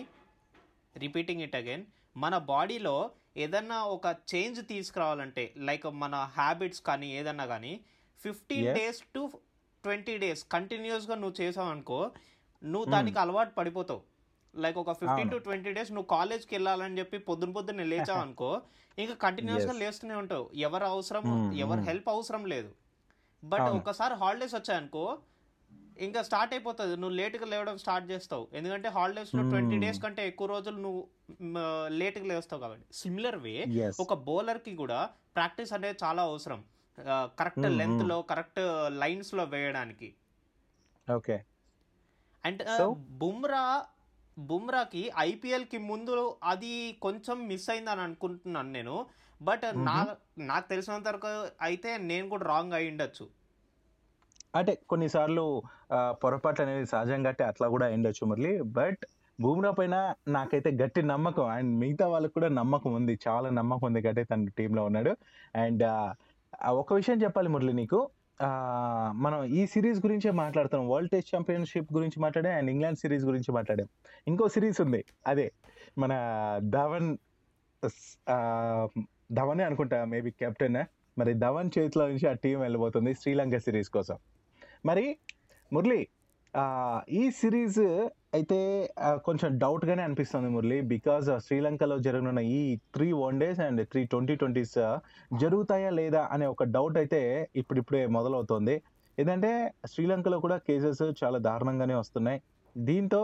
రిపీటింగ్ 0.96 1.42
ఇట్ 1.42 1.56
అగైన్ 1.56 1.84
మన 2.16 2.38
బాడీలో 2.50 2.96
ఏదన్నా 3.38 3.78
ఒక 3.94 4.08
చేంజ్ 4.32 4.60
తీసుకురావాలంటే 4.68 5.54
లైక్ 5.70 5.86
మన 6.04 6.16
హ్యాబిట్స్ 6.36 6.82
కానీ 6.82 7.08
ఏదన్నా 7.20 7.46
కానీ 7.46 7.74
fifteen. 8.20 8.68
Days 8.76 9.02
to 9.16 9.22
twenty 9.84 10.16
days 10.18 10.44
కంటిన్యూస్గా 10.52 11.16
నువ్వు 11.16 11.38
చేసావు 11.42 11.70
అనుకో 11.70 12.00
నువ్వు 12.64 12.88
దానికి 12.92 13.20
అలవాటు 13.20 13.52
పడిపోతావు. 13.52 14.02
లైక్ 14.54 14.78
ఒక 14.78 14.92
ఫిఫ్టీన్ 14.94 15.30
టు. 15.30 15.38
ట్వంటీ 15.38 15.72
డేస్ 15.74 15.92
నువ్వు 15.92 16.08
కాలేజ్కి 16.08 16.56
వెళ్ళాలని 16.56 16.98
చెప్పి 17.00 17.18
పొద్దున 17.28 17.52
పొద్దున్న 17.52 17.84
లేచావు 17.84 18.22
అనుకో 18.26 18.50
ఇంకా 18.98 19.14
కంటిన్యూస్గా 19.24 19.74
Yes. 19.74 19.80
లేస్తూనే 19.82 20.16
ఉంటావు. 20.16 20.50
ఎవరు 20.62 20.86
అవసరం 20.86 21.24
ఎవరు. 21.58 21.82
హెల్ప్ 21.82 22.10
అవసరం 22.10 22.46
లేదు. 22.46 22.72
బట్. 23.44 23.70
ఒకసారి 23.80 24.16
హాలిడేస్ 24.16 24.56
వచ్చాయనుకో 24.56 25.06
ఇంకా 25.98 26.22
స్టార్ట్ 26.24 26.54
అయిపోతుంది. 26.54 26.96
నువ్వు 26.98 27.16
లేట్గా 27.16 27.46
లేవడం 27.46 27.78
స్టార్ట్ 27.78 28.12
చేస్తావు. 28.12 28.48
ఎందుకంటే 28.54 28.90
హాలిడేస్లో 28.90 29.42
ట్వంటీ 29.50 29.76
Mm. 29.76 29.84
డేస్ 29.86 30.00
కంటే 30.02 30.28
ఎక్కువ 30.28 30.48
రోజులు 30.48 30.78
నువ్వు 30.78 31.02
లేట్గా 31.94 32.26
లేస్తావు 32.26 32.62
కాబట్టి. 32.62 32.86
సిమిలర్ 32.94 33.38
వే 33.38 33.56
ఒక 34.00 34.14
బౌలర్కి 34.28 34.76
కూడా 34.76 35.00
ప్రాక్టీస్ 35.36 35.74
అనేది 35.74 35.98
చాలా 36.04 36.22
అవసరం. 36.24 36.62
కరెక్ట్ 37.40 37.68
లెంత్లో 37.78 38.22
కరెక్ట్ 38.32 38.62
లైన్స్లో 38.98 39.44
వేయడానికి. 39.54 40.10
Okay 41.08 41.38
and? 42.46 42.64
బుమ్రా 43.22 43.66
బుమ్రాకి 44.38 45.02
ఐపీఎల్కి 45.20 45.80
ముందు 45.90 46.38
అది 46.44 46.98
కొంచెం 47.02 47.38
మిస్ 47.48 47.70
అయిందని 47.70 48.02
అనుకుంటున్నాను 48.02 48.72
నేను. 48.72 48.96
బట్ 49.42 49.66
నా 49.88 49.96
నాకు 50.40 50.70
తెలిసినంత 50.70 51.08
వరకు 51.08 51.32
అయితే 51.62 51.98
నేను 51.98 52.26
కూడా 52.30 52.46
రాంగ్ 52.46 52.74
అయి 52.74 52.90
ఉండొచ్చు. 52.92 53.26
అంటే 54.56 54.74
కొన్నిసార్లు 54.90 55.44
పొరపాట్లు 56.24 56.64
అనేది 56.66 56.86
సహజంగా 56.86 57.30
అంటే 57.30 57.44
అట్లా 57.44 57.68
కూడా 57.68 57.86
అయిండొచ్చు 57.86 58.24
మురళి. 58.26 58.62
బట్ 58.80 59.04
బూమ్రా 59.42 59.72
పైన 59.72 59.96
నాకైతే 60.28 60.70
గట్టి 60.82 61.02
నమ్మకం. 61.04 61.48
అండ్ 61.56 61.72
మిగతా 61.80 62.08
వాళ్ళకి 62.08 62.34
కూడా 62.34 62.50
నమ్మకం 62.60 62.94
ఉంది. 62.94 63.20
చాలా 63.28 63.50
నమ్మకం 63.60 63.88
ఉంది 63.88 64.02
కాబట్టి 64.02 64.24
తన 64.24 64.50
టీంలో 64.58 64.84
ఉన్నాడు. 64.86 65.14
అండ్ 65.56 65.84
ఒక 66.82 66.94
విషయం 66.94 67.18
చెప్పాలి 67.22 67.50
మురళి 67.50 67.74
నీకు. 67.74 68.00
మనం 69.16 69.44
ఈ 69.44 69.62
సిరీస్ 69.68 70.00
గురించే 70.06 70.32
మాట్లాడుతున్నాం. 70.32 70.90
వరల్డ్ 70.90 71.12
టెస్ట్ 71.12 71.36
ఛాంపియన్షిప్ 71.36 71.94
గురించి 71.94 72.18
మాట్లాడాం 72.22 72.56
అండ్ 72.58 72.72
ఇంగ్లాండ్ 72.72 72.98
సిరీస్ 72.98 73.26
గురించి 73.26 73.52
మాట్లాడాం. 73.52 73.88
ఇంకో 74.28 74.48
సిరీస్ 74.48 74.82
ఉంది. 74.82 75.02
అదే 75.28 75.52
మన 75.98 76.14
ధవన్ 76.64 77.10
ధవనే 79.32 79.64
అనుకుంటా 79.64 80.06
మేబీ 80.06 80.32
కెప్టెన్. 80.32 80.82
మరి 81.20 81.34
ధవన్ 81.34 81.70
చేతిలో 81.78 82.08
నుంచి 82.08 82.26
ఆ 82.30 82.34
టీం 82.44 82.60
వెళ్ళిపోతుంది 82.60 83.14
శ్రీలంక 83.14 83.58
సిరీస్ 83.58 83.90
కోసం. 83.90 84.18
మరి 84.86 85.06
మురళి 85.74 86.02
ఈ 87.10 87.32
సిరీస్ 87.32 87.84
అయితే 88.34 88.58
కొంచెం 89.26 89.50
డౌట్గానే 89.64 90.04
అనిపిస్తుంది 90.08 90.50
మురళి. 90.54 90.78
బికాజ్ 90.94 91.28
శ్రీలంకలో 91.46 91.96
జరగనున్న 92.08 92.42
ఈ 92.58 92.62
three 92.96 93.08
one 93.24 93.40
days 93.42 93.60
and 93.66 93.82
three 93.92 94.02
twenty 94.14 94.36
twenties 94.42 94.78
జరుగుతాయా 95.42 95.92
లేదా 96.00 96.22
అనే 96.36 96.46
ఒక 96.54 96.66
డౌట్ 96.76 96.98
అయితే 97.02 97.22
ఇప్పుడిప్పుడే 97.62 98.02
మొదలవుతోంది. 98.18 98.76
ఏంటంటే 99.18 99.52
శ్రీలంకలో 99.94 100.38
కూడా 100.46 100.58
కేసెస్ 100.68 101.04
చాలా 101.24 101.40
దారుణంగానే 101.48 101.96
వస్తున్నాయి. 102.02 102.40
దీంతో 102.76 103.22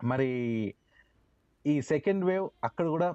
మరి 0.00 0.30
ఈ 1.64 1.74
సెకండ్ 1.92 2.24
వేవ్ 2.30 2.46
అక్కడ 2.68 2.86
కూడా 2.96 3.08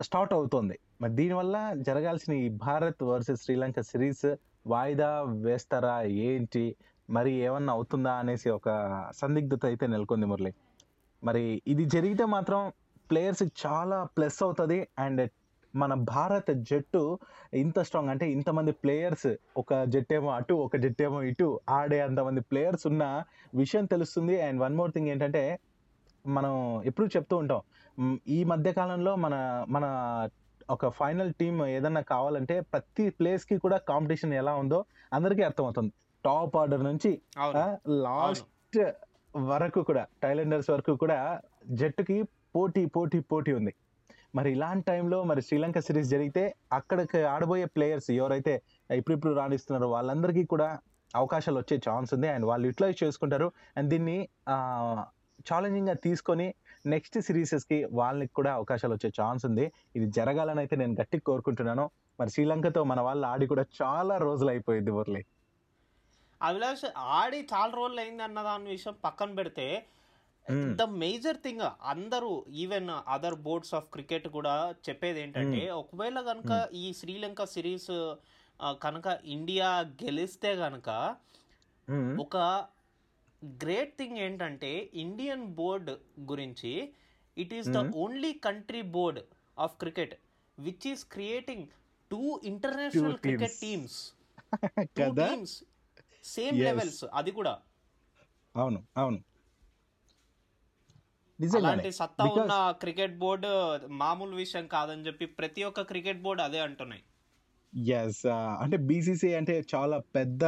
స్టార్ట్ 0.00 0.32
అవుతోంది. 0.38 0.76
మరి 1.02 1.12
దీనివల్ల 1.20 1.56
జరగాల్సిన 1.88 2.32
ఈ 2.44 2.48
భారత్ 2.66 3.02
వర్సెస్ 3.10 3.44
శ్రీలంక 3.44 3.80
సిరీస్ 3.90 4.26
వాయిదా 4.72 5.10
వేస్తారా 5.46 5.94
ఏంటి? 6.30 6.64
మరి 7.12 7.32
ఏమన్నా 7.32 7.72
అవుతుందా 7.72 8.12
అనేసి 8.12 8.50
ఒక 8.50 8.68
సందిగ్ధత 9.14 9.64
అయితే 9.66 9.86
నెలకొంది 9.86 10.26
మురళి. 10.26 10.52
మరి 11.24 11.62
ఇది 11.66 11.84
జరిగితే 11.84 12.24
మాత్రం 12.24 12.72
ప్లేయర్స్కి 13.10 13.52
చాలా 13.66 14.04
ప్లస్ 14.16 14.42
అవుతుంది 14.42 14.88
అండ్ 14.98 15.22
మన 15.74 15.94
భారత 15.94 16.50
జట్టు 16.50 17.18
ఇంత 17.54 17.80
స్ట్రాంగ్ 17.80 18.10
అంటే 18.10 18.30
ఇంతమంది 18.30 18.72
ప్లేయర్స్ 18.72 19.28
ఒక 19.56 19.74
జట్టేమో 19.84 20.26
ఏమో 20.26 20.36
అటు 20.36 20.54
ఒక 20.54 20.76
జట్టేమో 20.76 21.18
ఏమో 21.18 21.22
ఇటు 21.22 21.60
ఆడే 21.68 22.00
అంతమంది 22.00 22.40
ప్లేయర్స్ 22.40 22.86
ఉన్న 22.86 23.04
విషయం 23.54 23.84
తెలుస్తుంది. 23.84 24.40
అండ్ 24.40 24.60
వన్ 24.62 24.76
మోర్ 24.76 24.92
థింగ్ 24.92 25.08
ఏంటంటే 25.08 25.42
మనం 26.26 26.82
ఎప్పుడు 26.84 27.06
చెప్తూ 27.06 27.36
ఉంటాం 27.36 27.62
ఈ 28.28 28.44
మధ్య 28.44 28.72
కాలంలో 28.72 29.16
మన 29.16 29.34
మన 29.68 29.84
ఒక 30.70 30.88
ఫైనల్ 30.88 31.32
టీం 31.40 31.66
ఏదన్నా 31.66 32.00
కావాలంటే 32.00 32.60
ప్రతి 32.60 33.10
ప్లేస్కి 33.10 33.56
కూడా 33.58 33.76
కాంపిటీషన్ 33.76 34.32
ఎలా 34.32 34.54
ఉందో 34.54 34.84
అందరికీ 35.12 35.42
అర్థమవుతుంది. 35.42 35.92
టాప్ 36.26 36.56
ఆర్డర్ 36.60 36.84
నుంచి 36.90 37.10
లాస్ట్ 38.06 38.78
వరకు 39.52 39.80
కూడా 39.88 40.02
టైలెండర్స్ 40.22 40.70
వరకు 40.74 40.92
కూడా 41.02 41.18
జట్టుకి 41.80 42.16
పోటీ 42.56 42.82
పోటీ 42.96 43.18
పోటీ 43.32 43.52
ఉంది. 43.58 43.72
మరి 44.36 44.48
ఇలాంటి 44.56 44.84
టైంలో 44.90 45.18
మరి 45.30 45.40
శ్రీలంక 45.46 45.78
సిరీస్ 45.86 46.10
జరిగితే 46.14 46.42
అక్కడికి 46.78 47.20
ఆడబోయే 47.34 47.66
ప్లేయర్స్ 47.76 48.10
ఎవరైతే 48.10 48.54
ఇప్పుడిప్పుడు 48.98 49.32
రాణిస్తున్నారో 49.40 49.88
వాళ్ళందరికీ 49.96 50.44
కూడా 50.52 50.68
అవకాశాలు 51.20 51.58
వచ్చే 51.62 51.76
ఛాన్స్ 51.86 52.10
ఉంది. 52.16 52.28
అండ్ 52.34 52.44
వాళ్ళు 52.50 52.64
యూటిలైజ్ 52.68 52.98
చేసుకుంటారు. 53.04 53.48
అండ్ 53.76 53.88
దీన్ని 53.94 54.18
ఛాలెంజింగ్గా 55.50 55.96
తీసుకొని 56.06 56.46
నెక్స్ట్ 56.92 57.16
సిరీసెస్కి 57.26 57.78
వాళ్ళకి 58.00 58.32
కూడా 58.38 58.50
అవకాశాలు 58.58 58.94
వచ్చే 58.96 59.10
ఛాన్స్ 59.20 59.42
ఉంది. 59.48 59.64
ఇది 59.96 60.06
జరగాలని 60.18 60.60
అయితే 60.64 60.76
నేను 60.82 60.94
గట్టిగా 61.00 61.24
కోరుకుంటున్నాను. 61.30 61.84
మరి 62.20 62.30
శ్రీలంకతో 62.34 62.80
మన 62.92 63.00
వాళ్ళు 63.08 63.26
ఆడి 63.32 63.46
కూడా 63.52 63.64
చాలా 63.80 64.16
రోజులు 64.26 64.50
అయిపోయింది 64.54 64.92
మురళి. 64.98 65.22
అభిలాష్ 66.42 66.84
ఆడి 67.16 67.40
చాలా 67.52 67.72
రోజులు 67.74 68.00
అయింది 68.00 68.22
అన్న 68.22 68.42
దాని 68.42 68.70
విషయం 68.70 68.96
పక్కన 69.04 69.32
పెడితే 69.34 69.66
Hmm. 70.46 70.70
ద 70.76 70.82
మేజర్ 71.00 71.36
థింగ్ 71.36 71.60
అందరూ 71.84 72.30
even 72.62 72.88
other 73.08 73.36
boards 73.44 73.74
of 73.74 73.86
cricket 73.92 74.28
కూడా 74.28 74.54
చెప్పేది 74.86 75.20
ఏంటంటే 75.20 75.60
ఒకవేళ 75.72 76.20
కనుక 76.20 76.52
ఈ 76.72 76.92
శ్రీలంక 76.92 77.44
సిరీస్ 77.44 77.90
కనుక 78.80 79.06
ఇండియా 79.26 79.68
గెలిస్తే 80.02 80.50
కనుక. 80.56 80.88
ఒక 82.20 82.36
గ్రేట్ 83.60 83.94
థింగ్ 83.98 84.18
ఏంటంటే 84.18 84.72
ఇండియన్ 84.94 85.46
బోర్డ్ 85.54 85.90
గురించి 86.30 86.72
it 87.36 87.54
is 87.54 87.68
the 87.68 87.82
only 87.96 88.32
country 88.48 88.82
board 88.96 89.20
of 89.58 89.76
cricket 89.76 90.14
which 90.58 90.86
is 90.86 91.04
creating 91.06 91.66
two 92.10 92.22
international 92.44 93.18
cricket. 93.26 93.56
Teams 93.60 93.98
teams 95.22 95.56
same. 96.24 96.56
Levels 96.60 97.04
అది 97.14 97.30
కూడా. 97.30 97.54
అవును 98.56 98.80
అవును. 98.96 99.20
అలాంటి 101.58 101.90
సత్తా 101.92 102.24
ఉన్న 102.24 102.54
క్రికెట్ 102.80 103.14
బోర్డు 103.18 103.48
మామూలు 104.02 104.34
విషయం 104.36 104.66
కాదని 104.66 105.06
చెప్పి 105.06 105.26
ప్రతి 105.26 105.62
ఒక్క 105.62 105.80
క్రికెట్ 105.80 106.20
బోర్డు 106.22 106.42
అదే 106.42 106.60
అంటున్నాయి. 106.60 107.02
ఎస్ 107.92 108.26
అంటే 108.26 108.76
బీసీసీ 108.76 109.34
అంటే 109.34 109.54
చాలా 109.74 109.98
పెద్ద 110.16 110.42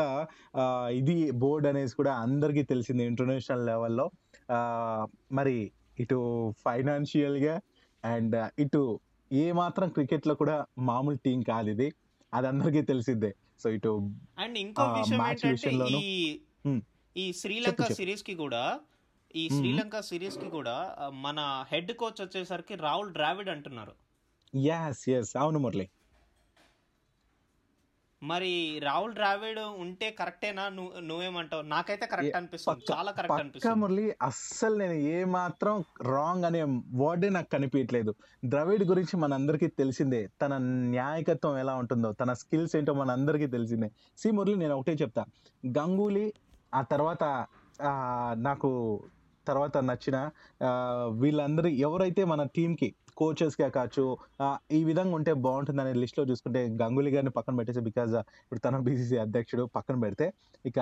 ఇది 1.01 1.31
బోర్డ్ 1.31 1.67
అనేసి 1.67 1.97
కూడా 1.97 2.13
అందరికీ 2.15 2.63
తెలిసింది 2.63 3.05
ఇంటర్నేషనల్ 3.05 3.67
లెవెల్లో. 3.67 4.11
మరి 5.33 5.57
ఇటు 6.01 6.19
ఫైనాన్షియల్గా 6.65 7.61
అండ్ 8.05 8.37
ఇటు 8.59 9.01
ఏ 9.33 9.53
మాత్రం 9.53 9.89
క్రికెట్లో 9.89 10.35
కూడా 10.35 10.57
మామూలు 10.79 11.17
టీం 11.17 11.43
కాదు 11.43 11.71
ఇది. 11.71 11.89
అది 12.35 12.47
అందరికీ 12.47 12.83
తెలిసిందే 12.83 13.35
సో 13.61 13.71
ఇటు 13.71 14.11
అండ్ 14.39 14.59
ఇంకో 14.59 14.83
విషయం 14.83 15.21
ఏంటంటే. 15.23 15.85
ఈ. 15.99 16.41
ఈ 17.17 17.33
శ్రీలంక. 17.33 17.93
సిరీస్కి 17.93 18.35
కూడా 18.35 18.81
ఈ. 19.37 19.49
శ్రీలంక 19.49 20.01
సిరీస్కి 20.01 20.51
కూడా 20.51 20.97
మన 21.11 21.65
హెడ్ 21.73 21.93
కోచ్ 21.93 22.23
వచ్చేసరికి 22.23 22.75
రాహుల్ 22.75 23.13
ద్రావిడ్ 23.13 23.49
అంటున్నారు 23.49 23.95
ఎస్ 24.57 25.09
ఎస్ 25.09 25.37
అవును 25.37 25.59
మురళి 25.59 25.87
మరి 28.31 28.51
రాహుల్ 28.83 29.15
ద్రావిడ్ 29.15 29.59
ఉంటే 29.83 30.07
కరెక్టేనా? 30.19 30.65
నువ్వు 30.69 31.01
నువ్వేమంటావు? 31.01 31.63
నాకైతే 31.63 32.07
కరెక్ట్ 32.07 32.37
అనిపిస్తుంది. 32.37 32.85
చాలా 32.93 33.11
కరెక్ట్ 33.11 33.41
అనిపిస్తుంది. 33.41 33.81
మురళి 33.81 34.05
అస్సలు 34.23 34.77
నేను 34.83 34.97
ఏ 35.15 35.19
మాత్రం 35.37 35.75
రాంగ్ 36.03 36.45
అనే 36.45 36.63
వర్డే 37.03 37.29
నాకు 37.29 37.51
కనిపించట్లేదు. 37.53 38.15
ద్రవిడ్ 38.45 38.85
గురించి 38.85 39.17
మనందరికీ 39.17 39.69
తెలిసిందే. 39.81 40.23
తన 40.43 40.53
న్యాయకత్వం 40.95 41.59
ఎలా 41.59 41.75
ఉంటుందో 41.75 42.11
తన 42.13 42.33
స్కిల్స్ 42.43 42.77
ఏంటో 42.77 42.95
మనందరికీ 42.95 43.49
తెలిసిందే. 43.57 43.91
సి 44.19 44.31
మురళి 44.31 44.57
నేను 44.57 44.77
ఒకటే 44.77 44.97
చెప్తా. 45.03 45.25
గంగూలీ 45.79 46.27
ఆ 46.75 46.83
తర్వాత 46.93 47.25
నాకు 48.49 48.71
తర్వాత 49.47 49.77
నచ్చిన 49.89 50.19
వీళ్ళందరూ 51.21 51.69
ఎవరైతే 51.87 52.23
మన 52.25 52.43
టీంకి 52.57 52.89
కోచెస్గా 53.17 53.69
కావచ్చు 53.69 54.05
ఈ 54.73 54.81
విధంగా 54.85 55.15
ఉంటే 55.15 55.33
బాగుంటుంది 55.45 55.83
అనే 55.83 55.93
లిస్ట్లో 56.03 56.25
చూసుకుంటే 56.25 56.61
గంగూలీ 56.81 57.11
గారిని 57.11 57.33
పక్కన 57.39 57.55
పెట్టేసి 57.57 57.81
బికాజ్ 57.81 58.15
ఇప్పుడు 58.43 58.61
తన 58.61 58.81
బీసీసీ 58.81 59.19
అధ్యక్షుడు 59.19 59.65
పక్కన 59.77 59.97
పెడితే 60.01 60.29
ఇక 60.67 60.81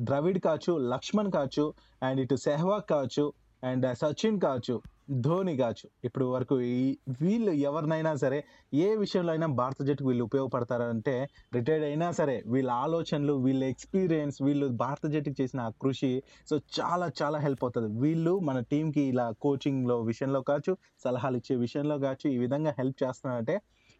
ద్రవిడ్ 0.00 0.40
కావచ్చు 0.44 0.74
లక్ష్మణ్ 0.92 1.30
కావచ్చు 1.30 1.66
అండ్ 2.02 2.20
ఇటు 2.20 2.38
సెహ్వాగ్ 2.44 2.86
కావచ్చు 2.88 3.26
అండ్ 3.62 3.86
సచిన్ 4.00 4.38
కావచ్చు 4.40 4.76
ధోని 5.08 5.56
కావచ్చు. 5.56 5.86
ఇప్పుడు 6.06 6.24
వరకు 6.24 6.54
ఈ 6.60 6.84
వీళ్ళు 7.22 7.52
ఎవరినైనా 7.68 8.12
సరే 8.22 8.38
ఏ 8.86 8.88
విషయంలో 9.02 9.32
అయినా 9.32 9.46
భారత 9.60 9.80
జట్టుకు 9.88 10.08
వీళ్ళు 10.08 10.24
ఉపయోగపడతారంటే 10.24 11.14
రిటైర్డ్ 11.54 11.86
అయినా 11.90 12.08
సరే 12.10 12.36
వీళ్ళ 12.46 12.70
ఆలోచనలు 12.84 13.34
వీళ్ళ 13.46 13.62
ఎక్స్పీరియన్స్ 13.74 14.38
వీళ్ళు 14.42 14.68
భారత 14.84 15.06
జట్టుకి 15.14 15.36
చేసిన 15.42 15.60
ఆ 15.60 15.72
కృషి 15.82 16.12
సో 16.50 16.56
చాలా 16.80 17.08
చాలా 17.22 17.38
హెల్ప్ 17.38 17.64
అవుతుంది. 17.64 17.90
వీళ్ళు 18.00 18.34
మన 18.38 18.60
టీంకి 18.72 19.04
ఇలా 19.12 19.26
కోచింగ్లో 19.46 19.98
విషయంలో 20.10 20.42
కావచ్చు 20.42 20.74
సలహాలు 21.04 21.36
ఇచ్చే 21.36 21.56
విషయంలో 21.56 21.98
కావచ్చు 21.98 22.28
ఈ 22.30 22.38
విధంగా 22.44 22.74
హెల్ప్ 22.80 22.98
చేస్తున్నారంటే 23.04 23.56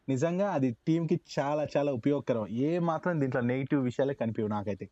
నిజంగా 0.09 0.47
అది 0.51 0.69
టీంకి 0.87 1.17
చాలా 1.39 1.67
చాలా 1.77 1.91
ఉపయోగకరం. 1.93 2.47
ఏ 2.69 2.79
మాత్రం 2.91 3.21
దీంట్లో 3.21 3.41
నెగిటివ్ 3.53 3.83
విషయాలే 3.85 4.15
కనిపించవు 4.15 4.53
నాకైతే. 4.57 4.87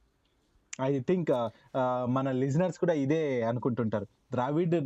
ఐ 0.81 1.01
థింక్ 1.01 1.31
uh, 1.31 1.49
uh, 1.81 2.05
మన 2.17 2.31
లిజనర్స్ 2.43 2.79
కూడా 2.79 2.95
ఇదే 3.05 3.21
అనుకుంటుంటారు. 3.43 4.07
ద్రావిడ్ 4.33 4.77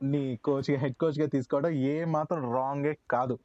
ని 0.00 0.38
కోచ్ 0.44 0.70
హెడ్ 0.76 0.96
కోచ్గా 0.96 1.26
తీసుకోవడం 1.26 1.70
ఏ 1.70 2.04
మాత్రం 2.04 2.54
రాంగే 2.54 2.98
కాదు 3.10 3.38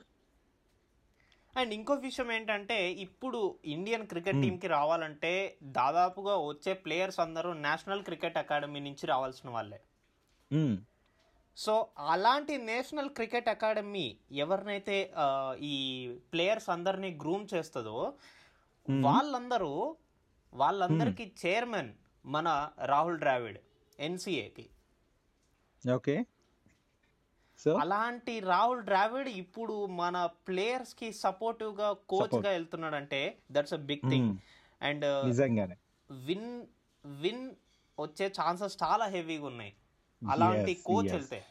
అండ్ 1.55 1.73
ఇంకో 1.73 1.93
విషయం 1.93 2.31
ఏంటంటే 2.31 2.91
ఇప్పుడు 2.91 3.59
ఇండియన్ 3.65 4.07
క్రికెట్. 4.07 4.41
టీంకి 4.41 4.67
రావాలంటే 4.67 5.57
దాదాపుగా 5.63 6.35
వచ్చే 6.37 6.73
ప్లేయర్స్ 6.73 7.19
అందరూ 7.19 7.53
నేషనల్ 7.53 8.03
క్రికెట్ 8.03 8.37
అకాడమీ 8.37 8.79
నుంచి 8.79 9.07
రావాల్సిన 9.07 9.49
వాళ్ళే. 9.49 9.79
సో 11.57 11.73
అలాంటి 12.07 12.57
నేషనల్ 12.57 13.09
క్రికెట్ 13.09 13.49
అకాడమీ 13.49 14.17
ఎవరినైతే 14.31 14.97
ఈ 15.61 15.75
ప్లేయర్స్ 16.33 16.69
అందరినీ 16.69 17.11
గ్రూమ్ 17.21 17.45
చేస్తుందో. 17.53 17.97
వాళ్ళందరూ 18.87 19.73
వాళ్ళందరికీ 20.53 21.31
చైర్మన్ 21.45 21.93
మన 22.25 22.47
రాహుల్ 22.85 23.19
ద్రావిడ్ 23.19 23.59
ఎన్సీఏకి 23.99 24.65
ఓకే 25.83 26.15
సో 27.63 27.73
అలాంటి 27.73 28.39
రాహుల్ 28.39 28.83
ద్రావిడ్ 28.83 29.27
ఇప్పుడు 29.27 29.85
మన 29.85 30.29
ప్లేయర్స్కి 30.47 31.13
సపోర్టివ్గా 31.13 31.95
కోచ్. 32.09 32.45
గా 32.45 32.49
వెళ్తున్నాడంటే 32.49 33.37
that's 33.51 33.73
a 33.73 33.77
big 33.77 34.09
thing. 34.09 34.37
And 34.81 35.25
నిజంగానే. 35.27 35.75
విన్ 36.25 36.65
విన్ 37.05 37.51
వచ్చే 37.99 38.27
ఛాన్సెస్ 38.27 38.77
చాలా 38.83 39.05
హెవీగా 39.05 39.45
ఉన్నాయి. 39.45 39.73
అలాంటి 40.31 40.73
కోచ్. 40.85 41.11
వెళ్తే. 41.11 41.43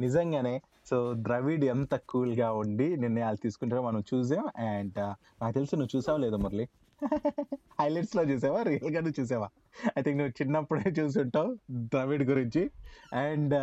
నిజంగానే. 0.00 0.60
సో 0.86 1.14
ద్రవిడ్ 1.16 1.64
ఎంత 1.64 1.94
కూల్గా 1.94 2.52
ఉండి 2.52 2.96
నిర్ణయాలు 2.96 3.36
తీసుకుంటారో 3.36 3.82
మనం 3.82 4.04
చూసాం. 4.14 4.66
అండ్ 4.66 4.98
నాకు 5.40 5.54
తెలిసి 5.54 5.76
నువ్వు 5.76 5.96
చూసావా 5.96 6.18
లేదా 6.18 6.36
మురళి? 6.36 6.68
హైలైట్స్లో 7.80 8.22
చూసావా? 8.22 8.62
రియల్గా 8.62 9.00
నువ్వు 9.00 9.20
చూసావా? 9.20 9.48
ఐ 9.98 10.02
థింక్ 10.02 10.18
నువ్వు 10.18 10.42
చిన్నప్పుడే 10.42 10.90
చూసుంటావు 10.90 11.58
ద్రవిడ్ 11.70 12.22
గురించి. 12.22 12.70
అండ్ 13.12 13.54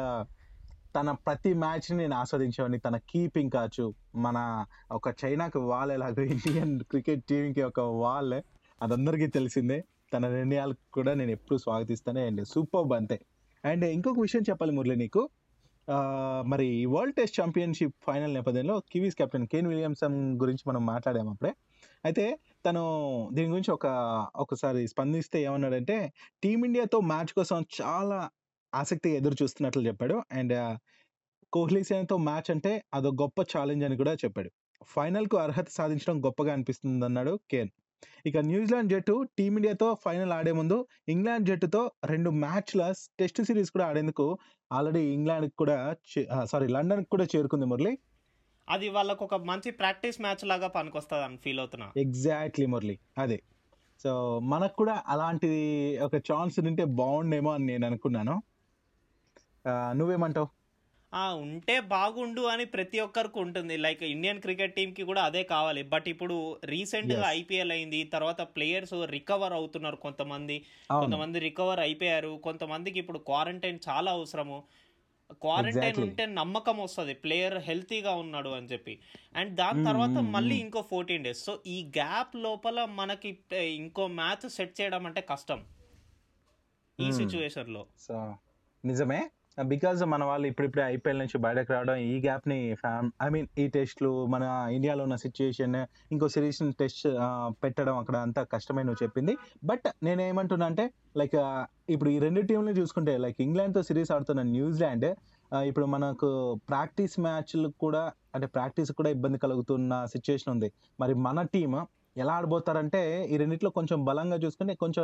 తన 0.96 1.12
ప్రతి 1.26 1.54
మ్యాచ్ని 1.54 1.98
నేను 1.98 2.16
ఆస్వాదించేవాడిని. 2.16 2.80
తన 2.80 2.98
కీపింగ్ 3.10 3.52
కావచ్చు 3.52 3.86
మన 4.16 4.38
ఒక 4.92 5.08
చైనాకి 5.22 5.58
వాల్ 5.70 5.92
ఎలాగో 5.92 6.24
ఇండియన్ 6.36 6.80
క్రికెట్ 6.84 7.24
టీంకి 7.30 7.62
ఒక 7.62 7.80
ఒక 7.80 7.96
వాల్ 8.04 8.36
అదందరికీ 8.82 9.28
తెలిసిందే. 9.28 9.80
తన 10.14 10.28
నిర్ణయాలు 10.28 10.76
కూడా 10.94 11.12
నేను 11.14 11.32
ఎప్పుడు 11.32 11.58
స్వాగతిస్తానే 11.58 12.22
అండ్ 12.26 12.42
సూపర్ 12.46 12.94
అంతే. 12.94 13.18
అండ్ 13.64 13.86
ఇంకొక 13.86 14.20
విషయం 14.20 14.44
చెప్పాలి 14.50 14.72
మురళి 14.72 14.96
నీకు. 14.96 15.22
మరి 16.48 16.86
వరల్డ్ 16.86 17.16
టెస్ట్ 17.16 17.42
ఛాంపియన్షిప్ 17.42 17.94
ఫైనల్ 18.08 18.34
నేపథ్యంలో 18.34 18.76
కివీస్ 18.92 19.16
కెప్టెన్ 19.16 19.48
కేన్ 19.48 19.68
విలియమ్సన్ 19.68 20.18
గురించి 20.40 20.64
మనం 20.68 20.86
మాట్లాడాము 20.86 21.30
అప్పుడే. 21.30 21.52
అయితే 22.06 22.26
తను 22.66 22.84
దీని 23.34 23.50
గురించి 23.50 23.72
ఒక 23.72 23.88
ఒకసారి 24.36 24.88
స్పందిస్తే 24.88 25.38
ఏమన్నాడంటే 25.42 25.98
టీమిండియాతో 26.44 27.00
మ్యాచ్ 27.00 27.34
కోసం 27.34 27.60
చాలా 27.80 28.20
ఆసక్తిగా 28.76 29.16
ఎదురు 29.16 29.36
చూస్తున్నట్లు 29.44 29.82
చెప్పాడు. 29.88 30.22
అండ్ 30.32 30.78
కోహ్లీ 31.54 31.84
సేనతో 31.84 32.18
మ్యాచ్ 32.18 32.52
అంటే 32.52 32.84
అదొక 32.94 33.22
గొప్ప 33.22 33.42
ఛాలెంజ్ 33.58 33.86
అని 33.86 33.98
కూడా 33.98 34.14
చెప్పాడు. 34.14 34.52
ఫైనల్కు 34.84 35.38
అర్హత 35.38 35.68
సాధించడం 35.70 36.26
గొప్పగా 36.26 36.54
అనిపిస్తుంది 36.54 37.06
అన్నాడు 37.06 37.40
కేన్. 37.52 37.70
ఇక 38.26 38.38
న్యూజిలాండ్ 38.38 38.92
జట్టు 38.92 39.26
టీమిండియాతో 39.38 39.98
ఫైనల్ 40.06 40.32
ఆడే 40.32 40.52
ముందు 40.52 40.86
ఇంగ్లాండ్ 41.10 41.48
జట్టుతో 41.48 41.92
రెండు 42.06 42.30
మ్యాచ్ల 42.30 42.94
టెస్ట్ 43.20 43.42
సిరీస్ 43.44 43.72
కూడా 43.72 43.86
ఆడేందుకు 43.86 44.38
ఆల్రెడీ 44.72 45.00
ఇంగ్లాండ్ 45.00 45.52
కూడా 45.58 45.96
సారీ 46.44 46.68
లండన్ 46.68 47.06
కూడా 47.06 47.28
చేరుకుంది 47.36 47.66
మురళి. 47.66 47.98
అది 48.70 48.90
వాళ్ళకు 48.90 49.26
ఒక 49.26 49.36
మంచి 49.36 49.72
ప్రాక్టీస్ 49.72 50.22
మ్యాచ్ 50.22 50.48
లాగా 50.48 50.68
పనికొస్తుంది 50.68 51.24
అని 51.24 51.38
ఫీల్ 51.38 51.60
అవుతున్నా. 51.60 51.92
ఎగ్జాక్ట్లీ 51.98 52.66
మురళి. 52.66 53.00
అదే. 53.18 53.42
సో 54.04 54.40
మనకు 54.40 54.74
కూడా 54.74 55.04
అలాంటిది 55.08 55.98
ఒక 56.00 56.16
ఛాన్స్ 56.16 56.60
ఉంటే 56.60 56.86
బాగుండేమో 56.86 57.52
అని 57.54 57.66
నేను 57.66 57.86
అనుకున్నాను. 57.86 58.42
నువ్వేమంటావు? 59.68 60.48
ఆ 61.14 61.34
ఉంటే 61.34 61.80
బాగుండు 61.80 62.42
అని 62.42 62.66
ప్రతి 62.66 63.00
ఒక్కరికి 63.00 63.40
ఉంటుంది. 63.40 63.78
లైక్ 63.78 64.04
ఇండియన్ 64.04 64.42
క్రికెట్ 64.42 64.76
టీమ్కి 64.76 65.04
కూడా 65.04 65.24
అదే 65.24 65.44
కావాలి. 65.44 65.84
బట్ 65.84 66.10
ఇప్పుడు 66.10 66.60
రీసెంట్గా 66.64 67.20
Yes. 67.20 67.30
ఐపీఎల్ 67.30 67.72
అయింది. 67.72 68.04
తర్వాత 68.04 68.42
ప్లేయర్స్ 68.42 69.06
రికవర్ 69.06 69.54
అవుతున్నారు 69.54 69.96
కొంతమంది. 69.96 70.66
కొంతమంది 70.92 71.40
రికవర్ 71.40 71.80
అయిపోయారు. 71.80 72.40
కొంతమందికి 72.44 73.00
ఇప్పుడు 73.00 73.20
క్వారంటైన్ 73.20 73.80
చాలా 73.90 74.12
అవసరము. 74.12 74.64
క్వారంటైన్. 75.32 75.98
ఉంటే 75.98 76.26
నమ్మకం 76.26 76.78
వస్తుంది. 76.78 77.14
ప్లేయర్ 77.14 77.58
హెల్తీగా 77.58 78.12
ఉన్నాడు 78.12 78.50
అని 78.50 78.68
చెప్పి. 78.68 79.00
అండ్ 79.36 79.56
దాని 79.56 79.86
తర్వాత 79.86 80.10
మళ్ళీ. 80.10 80.56
ఇంకో 80.56 80.82
ఫోర్టీన్ 80.82 81.24
డేస్. 81.24 81.46
సో 81.46 81.60
ఈ 81.68 81.84
గ్యాప్ 81.86 82.36
లోపల 82.36 82.86
మనకి 82.86 83.38
ఇంకో 83.58 84.08
మ్యాచ్ 84.08 84.50
సెట్ 84.50 84.82
చేయడం 84.82 85.06
అంటే 85.06 85.22
కష్టం. 85.22 85.66
ఈ 87.00 87.10
Mm. 87.10 87.16
సిచ్యువేషన్లో 87.16 87.86
సో 88.00 88.36
నిజమే. 88.86 89.30
బికాజ్ 89.72 90.02
మన 90.04 90.24
వాళ్ళు 90.24 90.46
ఇప్పుడిప్పుడే 90.48 90.84
ఐపీఎల్ 90.96 91.20
నుంచి 91.20 91.38
బయటకు 91.46 91.70
రావడం 91.74 91.96
ఈ 92.12 92.16
గ్యాప్ని 92.26 92.58
ఐ 93.26 93.30
మీన్ 93.36 93.48
ఈ 93.58 93.66
టెస్ట్లు 93.68 94.12
మన 94.26 94.44
ఇండియాలో 94.78 95.04
ఉన్న 95.04 95.16
సిచ్యుయేషన్ 95.24 95.76
ఇంకో 96.12 96.28
సిరీస్ 96.36 96.62
టెస్ట్ 96.82 97.08
పెట్టడం 97.64 97.98
అక్కడ 97.98 98.18
అంతా 98.26 98.44
కష్టమే 98.54 98.84
నువ్వు 98.84 99.02
చెప్పింది. 99.04 99.38
బట్ 99.64 99.88
నేనేమంటున్నా 100.04 100.66
అంటే 100.66 100.86
లైక్ 101.18 101.38
ఇప్పుడు 101.90 102.10
ఈ 102.10 102.20
రెండు 102.20 102.42
టీంలు 102.42 102.74
చూసుకుంటే 102.80 103.18
లైక్ 103.18 103.40
ఇంగ్లాండ్తో 103.42 103.84
సిరీస్ 103.90 104.12
ఆడుతున్న 104.12 104.42
న్యూజిలాండ్ 104.56 105.08
ఇప్పుడు 105.52 105.86
మనకు 105.86 106.28
ప్రాక్టీస్ 106.70 107.16
మ్యాచ్లు 107.20 107.70
కూడా 107.84 108.04
అంటే 108.36 108.48
ప్రాక్టీస్ 108.48 108.92
కూడా 108.92 109.10
ఇబ్బంది 109.10 109.38
కలుగుతున్న 109.38 109.94
సిచ్యువేషన్ 110.06 110.52
ఉంది. 110.54 110.70
మరి 111.00 111.14
మన 111.28 111.42
టీం 111.56 111.74
ఎలా 112.18 112.34
ఆడబోతారంటే 112.40 113.02
ఈ 113.34 113.36
రెండిట్లో 113.38 113.70
కొంచెం 113.70 114.00
బలంగా 114.06 114.38
చూసుకుంటే 114.44 114.74
కొంచెం 114.76 115.04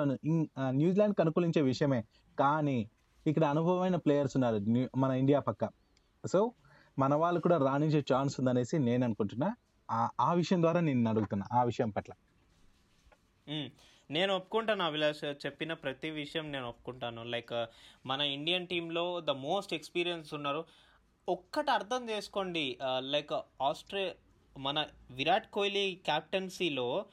న్యూజిలాండ్కి 0.79 1.21
అనుకూలించే 1.23 1.61
విషయమే. 1.61 1.99
కానీ 2.37 2.77
ఇక్కడ 3.27 3.45
అనుభవమైన 3.45 3.95
ప్లేయర్స్ 3.95 4.37
ఉన్నారు 4.37 4.89
మన 4.97 5.11
ఇండియా 5.11 5.39
పక్క. 5.39 5.69
సో 6.27 6.51
మన 6.99 7.15
వాళ్ళు 7.15 7.39
కూడా 7.39 7.57
రాణించే 7.57 8.03
ఛాన్స్ 8.13 8.39
ఉందనేసి 8.39 8.79
నేను 8.79 9.03
అనుకుంటున్నా. 9.03 9.55
ఆ- 9.91 10.09
ఆ 10.19 10.33
విషయం 10.33 10.61
ద్వారా 10.61 10.79
నేను 10.79 11.09
అడుగుతున్నా 11.09 11.47
ఆ 11.53 11.63
విషయం 11.63 11.89
పట్ల. 11.89 12.13
నేను 14.11 14.35
ఒప్పుకుంటాను 14.35 14.83
అభిలాష్ 14.83 15.23
చెప్పిన 15.23 15.73
ప్రతి 15.73 16.09
విషయం 16.09 16.51
నేను 16.51 16.67
ఒప్పుకుంటాను. 16.67 17.23
లైక్ 17.23 17.65
మన 18.05 18.21
ఇండియన్ 18.21 18.67
టీంలో 18.67 19.19
ద 19.19 19.29
మోస్ట్ 19.29 19.73
ఎక్స్పీరియన్స్ 19.73 20.33
ఉన్నారు. 20.33 20.65
ఒక్కటి 21.29 21.71
అర్థం 21.71 22.09
చేసుకోండి 22.09 22.77
లైక్ 22.99 23.33
ఆస్ట్రే 23.61 24.15
మన 24.57 24.85
విరాట్ 25.11 25.51
కోహ్లీ 25.51 25.95
క్యాప్టెన్సీలో. 26.05 27.05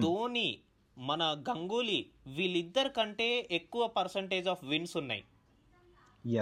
ధోని 0.00 0.58
మన 1.00 1.22
గంగూలీ 1.48 1.98
వీళ్ళిద్దరి 2.36 2.90
కంటే 2.90 3.28
ఎక్కువ 3.50 3.82
పర్సంటేజ్ 3.98 4.48
ఆఫ్ 4.48 4.64
విన్స్ 4.64 4.96
ఉన్నాయి. 4.96 5.22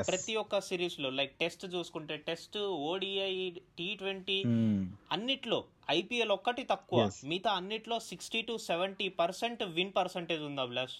ప్రతి 0.08 0.32
ఒక్క 0.36 0.60
సిరీస్లో 0.60 1.10
లైక్ 1.10 1.34
టెస్ట్ 1.38 1.64
చూసుకుంటే 1.74 2.16
test 2.28 2.58
ODI 2.88 3.32
T 3.78 3.94
twenty 3.96 4.38
hmm. 4.46 4.80
అన్నిట్లో 5.12 5.58
ఐపీఎల్ 5.90 6.32
ఒక్కటి 6.32 6.64
తక్కువ. 6.64 7.00
మిగతా 7.24 7.52
అన్నిట్లో 7.52 7.98
sixty 8.08 8.42
to 8.42 8.56
seventy 8.66 9.08
percent 9.20 9.62
win 9.76 9.92
percentage 9.96 10.42
ఉంది 10.42 10.60
అభిలాష్ 10.60 10.96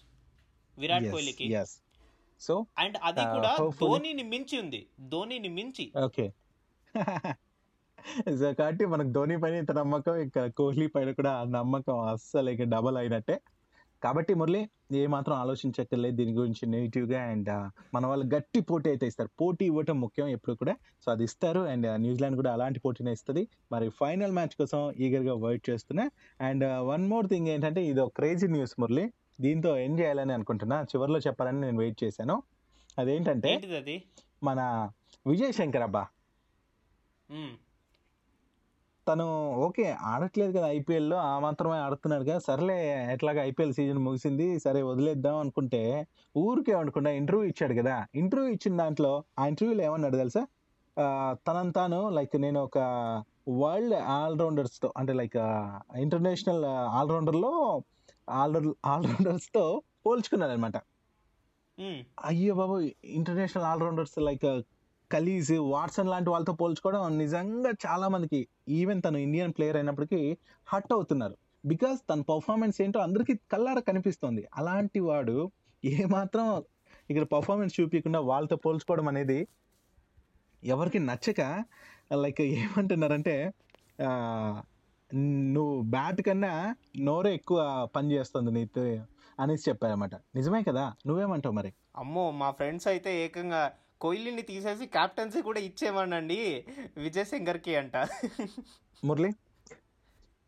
విరాట్ 0.79 1.09
కోహ్లీకి. 1.11 1.49
సో 2.41 2.55
అండ్ 2.79 2.97
అది 3.03 3.23
Uh, 3.23 3.31
కూడా 3.35 3.53
ధోనిని 3.81 4.25
మించి 4.33 4.57
ఉంది 4.59 4.81
ధోనిని 5.09 5.49
మించి 5.49 5.87
ఓకే 6.05 6.27
కాబట్టి 8.59 8.85
మనకు 8.87 9.09
ధోని 9.09 9.39
పైన 9.41 9.55
ఇంత 9.55 9.73
నమ్మకం 9.73 10.17
ఇంకా 10.17 10.47
కోహ్లీ 10.47 10.87
పైన 10.87 11.11
కూడా 11.13 11.33
ఆ 11.33 11.45
నమ్మకం 11.45 11.99
అస్సలు 11.99 12.51
ఇక 12.51 12.63
డబల్ 12.63 12.97
అయినట్టే. 12.97 13.41
కాబట్టి 14.03 14.35
మురళి 14.35 14.69
ఏ 14.93 15.07
మాత్రం 15.07 15.37
ఆలోచించక్కర్లేదు 15.37 16.17
దీని 16.17 16.33
గురించి 16.33 16.67
నెగిటివ్గా 16.67 17.23
అండ్ 17.23 17.71
మన 17.95 18.07
వాళ్ళు 18.07 18.27
గట్టి 18.35 18.61
పోటీ 18.61 18.89
అయితే 18.89 19.07
ఇస్తారు. 19.07 19.31
పోటీ 19.41 19.65
ఇవ్వటం 19.67 20.01
ముఖ్యం 20.01 20.29
ఎప్పుడు 20.29 20.55
కూడా. 20.55 20.75
సో 21.05 21.13
అది 21.13 21.25
ఇస్తారు 21.25 21.61
అండ్ 21.61 22.01
న్యూజిలాండ్ 22.01 22.37
కూడా 22.37 22.53
అలాంటి 22.53 22.81
పోటీనే 22.81 23.13
ఇస్తుంది. 23.13 23.49
మరి 23.73 23.89
ఫైనల్ 23.89 24.33
మ్యాచ్ 24.33 24.55
కోసం 24.59 24.93
ఈగర్గా 24.93 25.35
వెయిట్ 25.35 25.71
చేస్తున్నా. 25.71 26.11
అండ్ 26.41 26.65
వన్ 26.81 27.07
మోర్ 27.09 27.29
థింగ్ 27.29 27.49
ఏంటంటే 27.49 27.85
ఇది 27.85 28.01
ఒక 28.01 28.13
క్రేజీ 28.17 28.47
న్యూస్ 28.47 28.81
మురళి. 28.81 29.13
దీంతో 29.41 29.79
ఏం 29.79 29.99
చేయాలని 29.99 30.33
అనుకుంటున్నా. 30.33 30.83
చివరిలో 30.83 31.19
చెప్పాలని 31.19 31.61
నేను 31.61 31.79
వెయిట్ 31.79 32.05
చేశాను. 32.05 32.43
అదేంటంటే 32.99 33.51
మన 34.45 34.91
విజయ్ 35.27 35.53
శంకర్ 35.53 35.83
అబ్బా. 35.83 36.07
తను 39.09 39.27
ఓకే 39.67 39.85
ఆడట్లేదు 40.11 40.53
కదా 40.57 40.67
ఐపీఎల్లో 40.77 41.17
ఆ 41.29 41.35
మాత్రమే 41.39 41.79
ఆడుతున్నాడు 41.85 42.25
కదా. 42.29 42.39
సర్లే 42.49 42.77
ఎట్లాగా 43.15 43.41
ఐపీఎల్ 43.51 43.75
సీజన్ 43.79 44.01
ముగిసింది 44.07 44.47
సరే 44.59 44.81
వదిలేద్దాం 44.83 45.37
అనుకుంటే 45.39 45.83
ఊరికే 46.35 46.75
అనుకున్నా 46.83 47.11
ఇంటర్వ్యూ 47.21 47.49
ఇచ్చాడు 47.53 47.75
కదా. 47.81 47.95
ఇంటర్వ్యూ 48.15 48.51
ఇచ్చిన 48.57 48.77
దాంట్లో 48.83 49.13
ఆ 49.39 49.47
ఇంటర్వ్యూలో 49.53 49.85
ఏమన్నాడు 49.89 50.17
తెలుసా? 50.17 50.43
తనను 51.47 51.73
తాను 51.73 52.01
లైక్ 52.11 52.37
నేను 52.37 52.61
ఒక 52.61 52.79
వరల్డ్ 53.61 53.97
ఆల్రౌండర్స్తో 54.15 54.89
అంటే 54.97 55.13
లైక్ 55.13 55.37
ఇంటర్నేషనల్ 56.05 56.65
ఆల్రౌండర్లో 57.01 57.53
ఆల్రౌండర్ 58.41 58.75
ఆల్రౌండర్స్తో 58.95 59.63
పోల్చుకున్నాడు 60.07 60.53
అనమాట. 60.53 60.77
అయ్యో 62.25 62.53
బాబు 62.55 62.77
international 63.19 63.67
allrounders 63.73 64.17
like 64.29 64.47
Kallis 65.13 65.53
Watson 65.59 66.09
లాంటి 66.09 66.31
వాళ్ళతో 66.31 66.53
పోల్చుకోవడం 66.53 67.19
నిజంగా 67.19 67.71
చాలా 67.87 68.09
మందికి 68.09 68.49
ఈవెన్ 68.69 69.03
తను 69.03 69.19
ఇండియన్ 69.19 69.53
ప్లేయర్ 69.53 69.77
అయినప్పటికీ 69.77 70.37
హట్ 70.67 70.93
అవుతున్నారు. 70.93 71.37
బికాస్ 71.65 72.01
తన 72.11 72.21
పర్ఫార్మెన్స్ 72.21 72.83
ఏంటో 72.83 73.01
అందరికీ 73.01 73.35
కల్లార 73.53 73.79
కనిపిస్తుంది. 73.79 74.49
అలాంటి 74.55 75.01
వాడు 75.01 75.51
ఏమాత్రం 75.85 76.63
ఇక్కడ 77.11 77.23
పర్ఫార్మెన్స్ 77.23 77.81
చూపించకుండా 77.81 78.21
వాళ్ళతో 78.21 78.57
పోల్చుకోవడం 78.57 79.09
అనేది 79.09 79.49
ఎవరికి 80.65 80.99
నచ్చక 80.99 81.65
లైక్ 82.13 82.41
ఏమంటున్నారంటే 82.41 83.53
నువ్వు 85.55 85.83
బ్యాట్ 85.83 86.23
కన్నా 86.23 86.77
నోరే 86.99 87.35
ఎక్కువ 87.35 87.89
పని 87.97 88.13
చేస్తుంది 88.13 88.51
నీతో 88.51 88.83
అనేసి 89.41 89.71
చెప్పారన్నమాట. 89.71 90.15
నిజమే 90.15 90.63
కదా? 90.63 90.95
నువ్వేమంటావు 91.07 91.55
మరి? 91.55 91.73
అమ్మో 91.97 92.31
మా 92.31 92.51
ఫ్రెండ్స్ 92.51 92.89
అయితే 92.89 93.25
ఏకంగా 93.25 93.73
కోహ్లీని 94.01 94.43
తీసేసి 94.43 94.87
క్యాప్టెన్సీ 94.87 95.43
కూడా 95.43 95.61
ఇచ్చేవాడండి 95.61 96.39
విజయ్ 96.97 97.25
శంకర్కి 97.25 97.77
అంట. 97.77 97.97
మురళి 99.05 99.31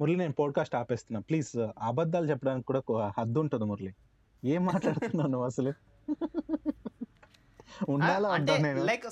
మురళి 0.01 0.17
నేను 0.17 0.33
పోడ్కాస్ట్ 0.33 0.75
ఆపేస్తున్నా. 0.75 1.21
ప్లీజ్ 1.21 1.51
అబద్ధాలు 1.83 2.27
చెప్పడానికి 2.31 2.67
కూడా 2.67 3.11
హద్దు 3.19 3.41
ఉంటుంది 3.41 3.65
మురళి. 3.65 3.93
ఏం 4.45 4.65
మాట్లాడుతున్నావు 4.65 5.31
నువ్వు 5.31 5.47
అసలు? 5.47 5.73
ఉండాలా 7.89 8.29
అంటే 8.29 8.55
లైక్ 8.85 9.07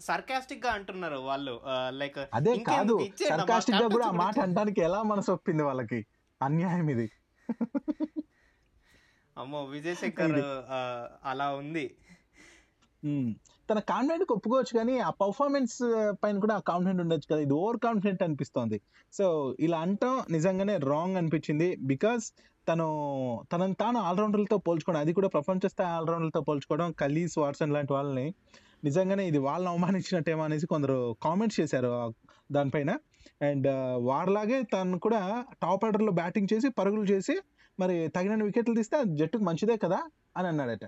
సర్కాస్టిక్గా 0.00 0.70
అంటున్నారు 0.70 1.16
వాళ్ళు. 1.16 1.60
లైక్ 1.90 2.18
అదే 2.34 2.58
కాదు 2.58 2.94
సర్కాస్టిక్గా 3.28 3.88
కూడా 3.88 4.06
ఆ 4.06 4.10
మాట 4.10 4.28
అంటే 4.28 4.40
అనడానికి 4.46 4.80
ఎలా 4.80 5.02
మనసు 5.02 5.30
ఒప్పింది 5.32 5.62
వాళ్ళకి? 5.62 6.06
అన్యాయం 6.40 6.88
ఇది. 6.90 7.06
అమ్మో 9.36 9.64
విజయ్ 9.64 9.96
శంకర్ 9.96 10.36
అలా 11.24 11.54
ఉంది. 11.54 11.86
తన 13.70 13.78
కాన్ఫిడెంట్ 13.78 14.32
ఒప్పుకోవచ్చు 14.32 14.78
కానీ 14.78 14.98
ఆ 14.98 15.10
పర్ఫార్మెన్స్ 15.10 15.76
పైన 16.24 16.38
కూడా 16.38 16.54
ఆ 16.54 16.58
కాన్ఫిడెంట్ 16.58 17.02
ఉండొచ్చు 17.02 17.28
కదా. 17.30 17.40
ఇది 17.40 17.52
ఓవర్ 17.52 17.76
కాన్ఫిడెంట్ 17.76 18.22
అనిపిస్తోంది. 18.22 18.80
సో 19.12 19.56
ఇలా 19.60 19.78
అంటాం. 19.78 20.22
నిజంగానే 20.30 20.76
రాంగ్ 20.76 21.16
అనిపించింది. 21.16 21.76
బికాస్ 21.76 22.32
తను 22.68 22.86
తనని 23.52 23.74
తాను 23.74 23.98
ఆల్రౌండర్లతో 23.98 24.56
పోల్చుకోవడం 24.56 25.00
అది 25.00 25.12
కూడా 25.12 25.28
ప్రపంచ 25.28 25.68
స్థాయి 25.68 25.90
ఆల్రౌండర్లతో 25.90 26.40
పోల్చుకోవడం 26.40 26.92
కలీస్ 26.92 27.38
వాట్సన్ 27.38 27.72
లాంటి 27.72 27.92
వాళ్ళని 27.92 28.34
నిజంగానే 28.84 29.26
ఇది 29.26 29.38
వాళ్ళని 29.38 29.70
అవమానించినట్టేమో 29.70 30.44
అనేసి 30.44 30.66
కొందరు 30.66 31.16
కామెంట్స్ 31.22 31.60
చేశారు 31.60 32.14
దానిపైన. 32.52 32.90
అండ్ 33.42 33.68
వారిలాగే 34.04 34.62
తను 34.62 34.98
కూడా 34.98 35.44
టాప్ 35.62 35.84
ఆర్డర్లో 35.84 36.12
బ్యాటింగ్ 36.12 36.48
చేసి 36.54 36.68
పరుగులు 36.68 37.02
చేసి 37.02 37.36
మరి 37.80 38.08
తగిన 38.08 38.44
వికెట్లు 38.44 38.74
తీస్తే 38.74 38.98
జట్టుకు 39.04 39.44
మంచిదే 39.44 39.76
కదా 39.76 40.00
అని 40.36 40.48
అన్నాడట. 40.48 40.84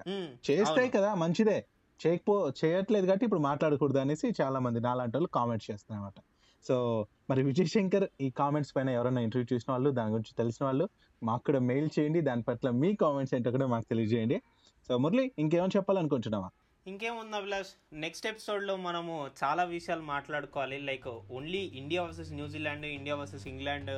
చేస్తే. 0.50 0.88
కదా 0.88 1.14
మంచిదే. 1.14 1.58
చేయకపో 2.06 2.52
చేయట్లేదు 2.64 3.06
కాబట్టి 3.06 3.24
ఇప్పుడు 3.24 3.40
మాట్లాడకూడదు 3.40 3.98
అనేసి 3.98 4.26
చాలా 4.42 4.58
మంది 4.58 4.80
నాలాంటి 4.80 5.16
వాళ్ళు 5.16 5.30
కామెంట్స్ 5.34 5.70
చేస్తున్నారన్నమాట. 5.70 6.20
సో 6.66 7.06
మరి 7.30 7.42
విజయ్ 7.42 7.66
శంకర్ 7.66 8.08
ఈ 8.20 8.30
కామెంట్స్ 8.30 8.72
పైన 8.76 8.88
ఎవరైనా 8.90 9.20
ఇంటర్వ్యూ 9.20 9.48
చూసిన 9.52 9.72
వాళ్ళు 9.72 9.90
దాని 9.90 10.10
గురించి 10.10 10.32
తెలిసిన 10.38 10.66
వాళ్ళు 10.66 10.88
మాకు 11.22 11.42
కూడా 11.46 11.58
మెయిల్ 11.58 11.90
చేయండి. 11.98 12.20
దాని 12.20 12.42
పట్ల 12.42 12.70
మీ 12.70 12.94
కామెంట్స్ 12.94 13.34
ఏంటో 13.34 13.50
కూడా 13.50 13.66
మాకు 13.66 13.86
తెలియజేయండి. 13.90 14.42
సో 14.88 14.98
మురళి 14.98 15.32
ఇంకేమైనా 15.38 15.76
చెప్పాలనుకుంటున్నావా 15.76 16.50
ఇంకేముంది 16.86 17.36
అభిలాష్? 17.36 17.70
నెక్స్ట్ 17.92 18.26
ఎపిసోడ్లో 18.26 18.76
మనము 18.76 19.26
చాలా 19.44 19.64
విషయాలు 19.64 20.02
మాట్లాడుకోవాలి. 20.02 20.78
Like 20.78 21.08
only 21.08 21.58
India 21.58 22.02
versus 22.02 22.32
New Zealand 22.32 22.86
India 22.86 23.16
versus 23.16 23.46
England 23.48 23.90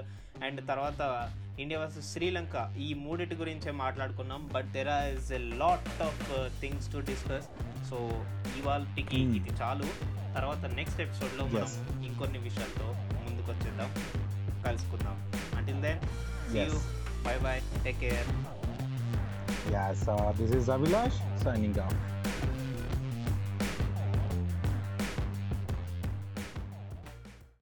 and 0.45 0.69
తర్వాత 0.69 1.03
ఇండియా 1.61 1.81
వర్సెస్ 1.81 2.13
శ్రీలంక 2.13 2.75
ఈ 2.79 2.95
మూడిటి 2.95 3.35
గురించే 3.35 3.71
మాట్లాడుకున్నాం 3.71 4.51
but 4.53 4.73
there 4.73 4.89
is 4.89 5.33
a 5.33 5.39
lot 5.39 6.03
of 6.03 6.61
things 6.61 6.93
to 6.93 6.99
discuss 6.99 7.47
so 7.91 8.25
ఇవాళకి. 8.59 9.21
ఇది 9.21 9.51
చాలు. 9.63 9.85
తర్వాత 10.35 10.75
నెక్స్ట్ 10.75 11.01
ఎపిసోడ్లో 11.01 11.45
మనం. 11.45 12.03
ఇంకొన్ని 12.05 12.39
విషయాలతో 12.39 12.87
ముందుకు 12.95 13.53
వచ్చేద్దాం 13.53 13.91
కలుసుకుందాం 14.63 15.33
until 15.57 15.83
then. 15.83 15.99
Bye 17.27 17.39
bye 17.39 17.85
take 17.85 18.01
care 18.01 18.27
yeah 19.73 19.93
so 19.93 20.33
this 20.37 20.57
is 20.57 20.71
Abhilash 20.71 21.45
signing 21.45 21.79
off 21.79 21.95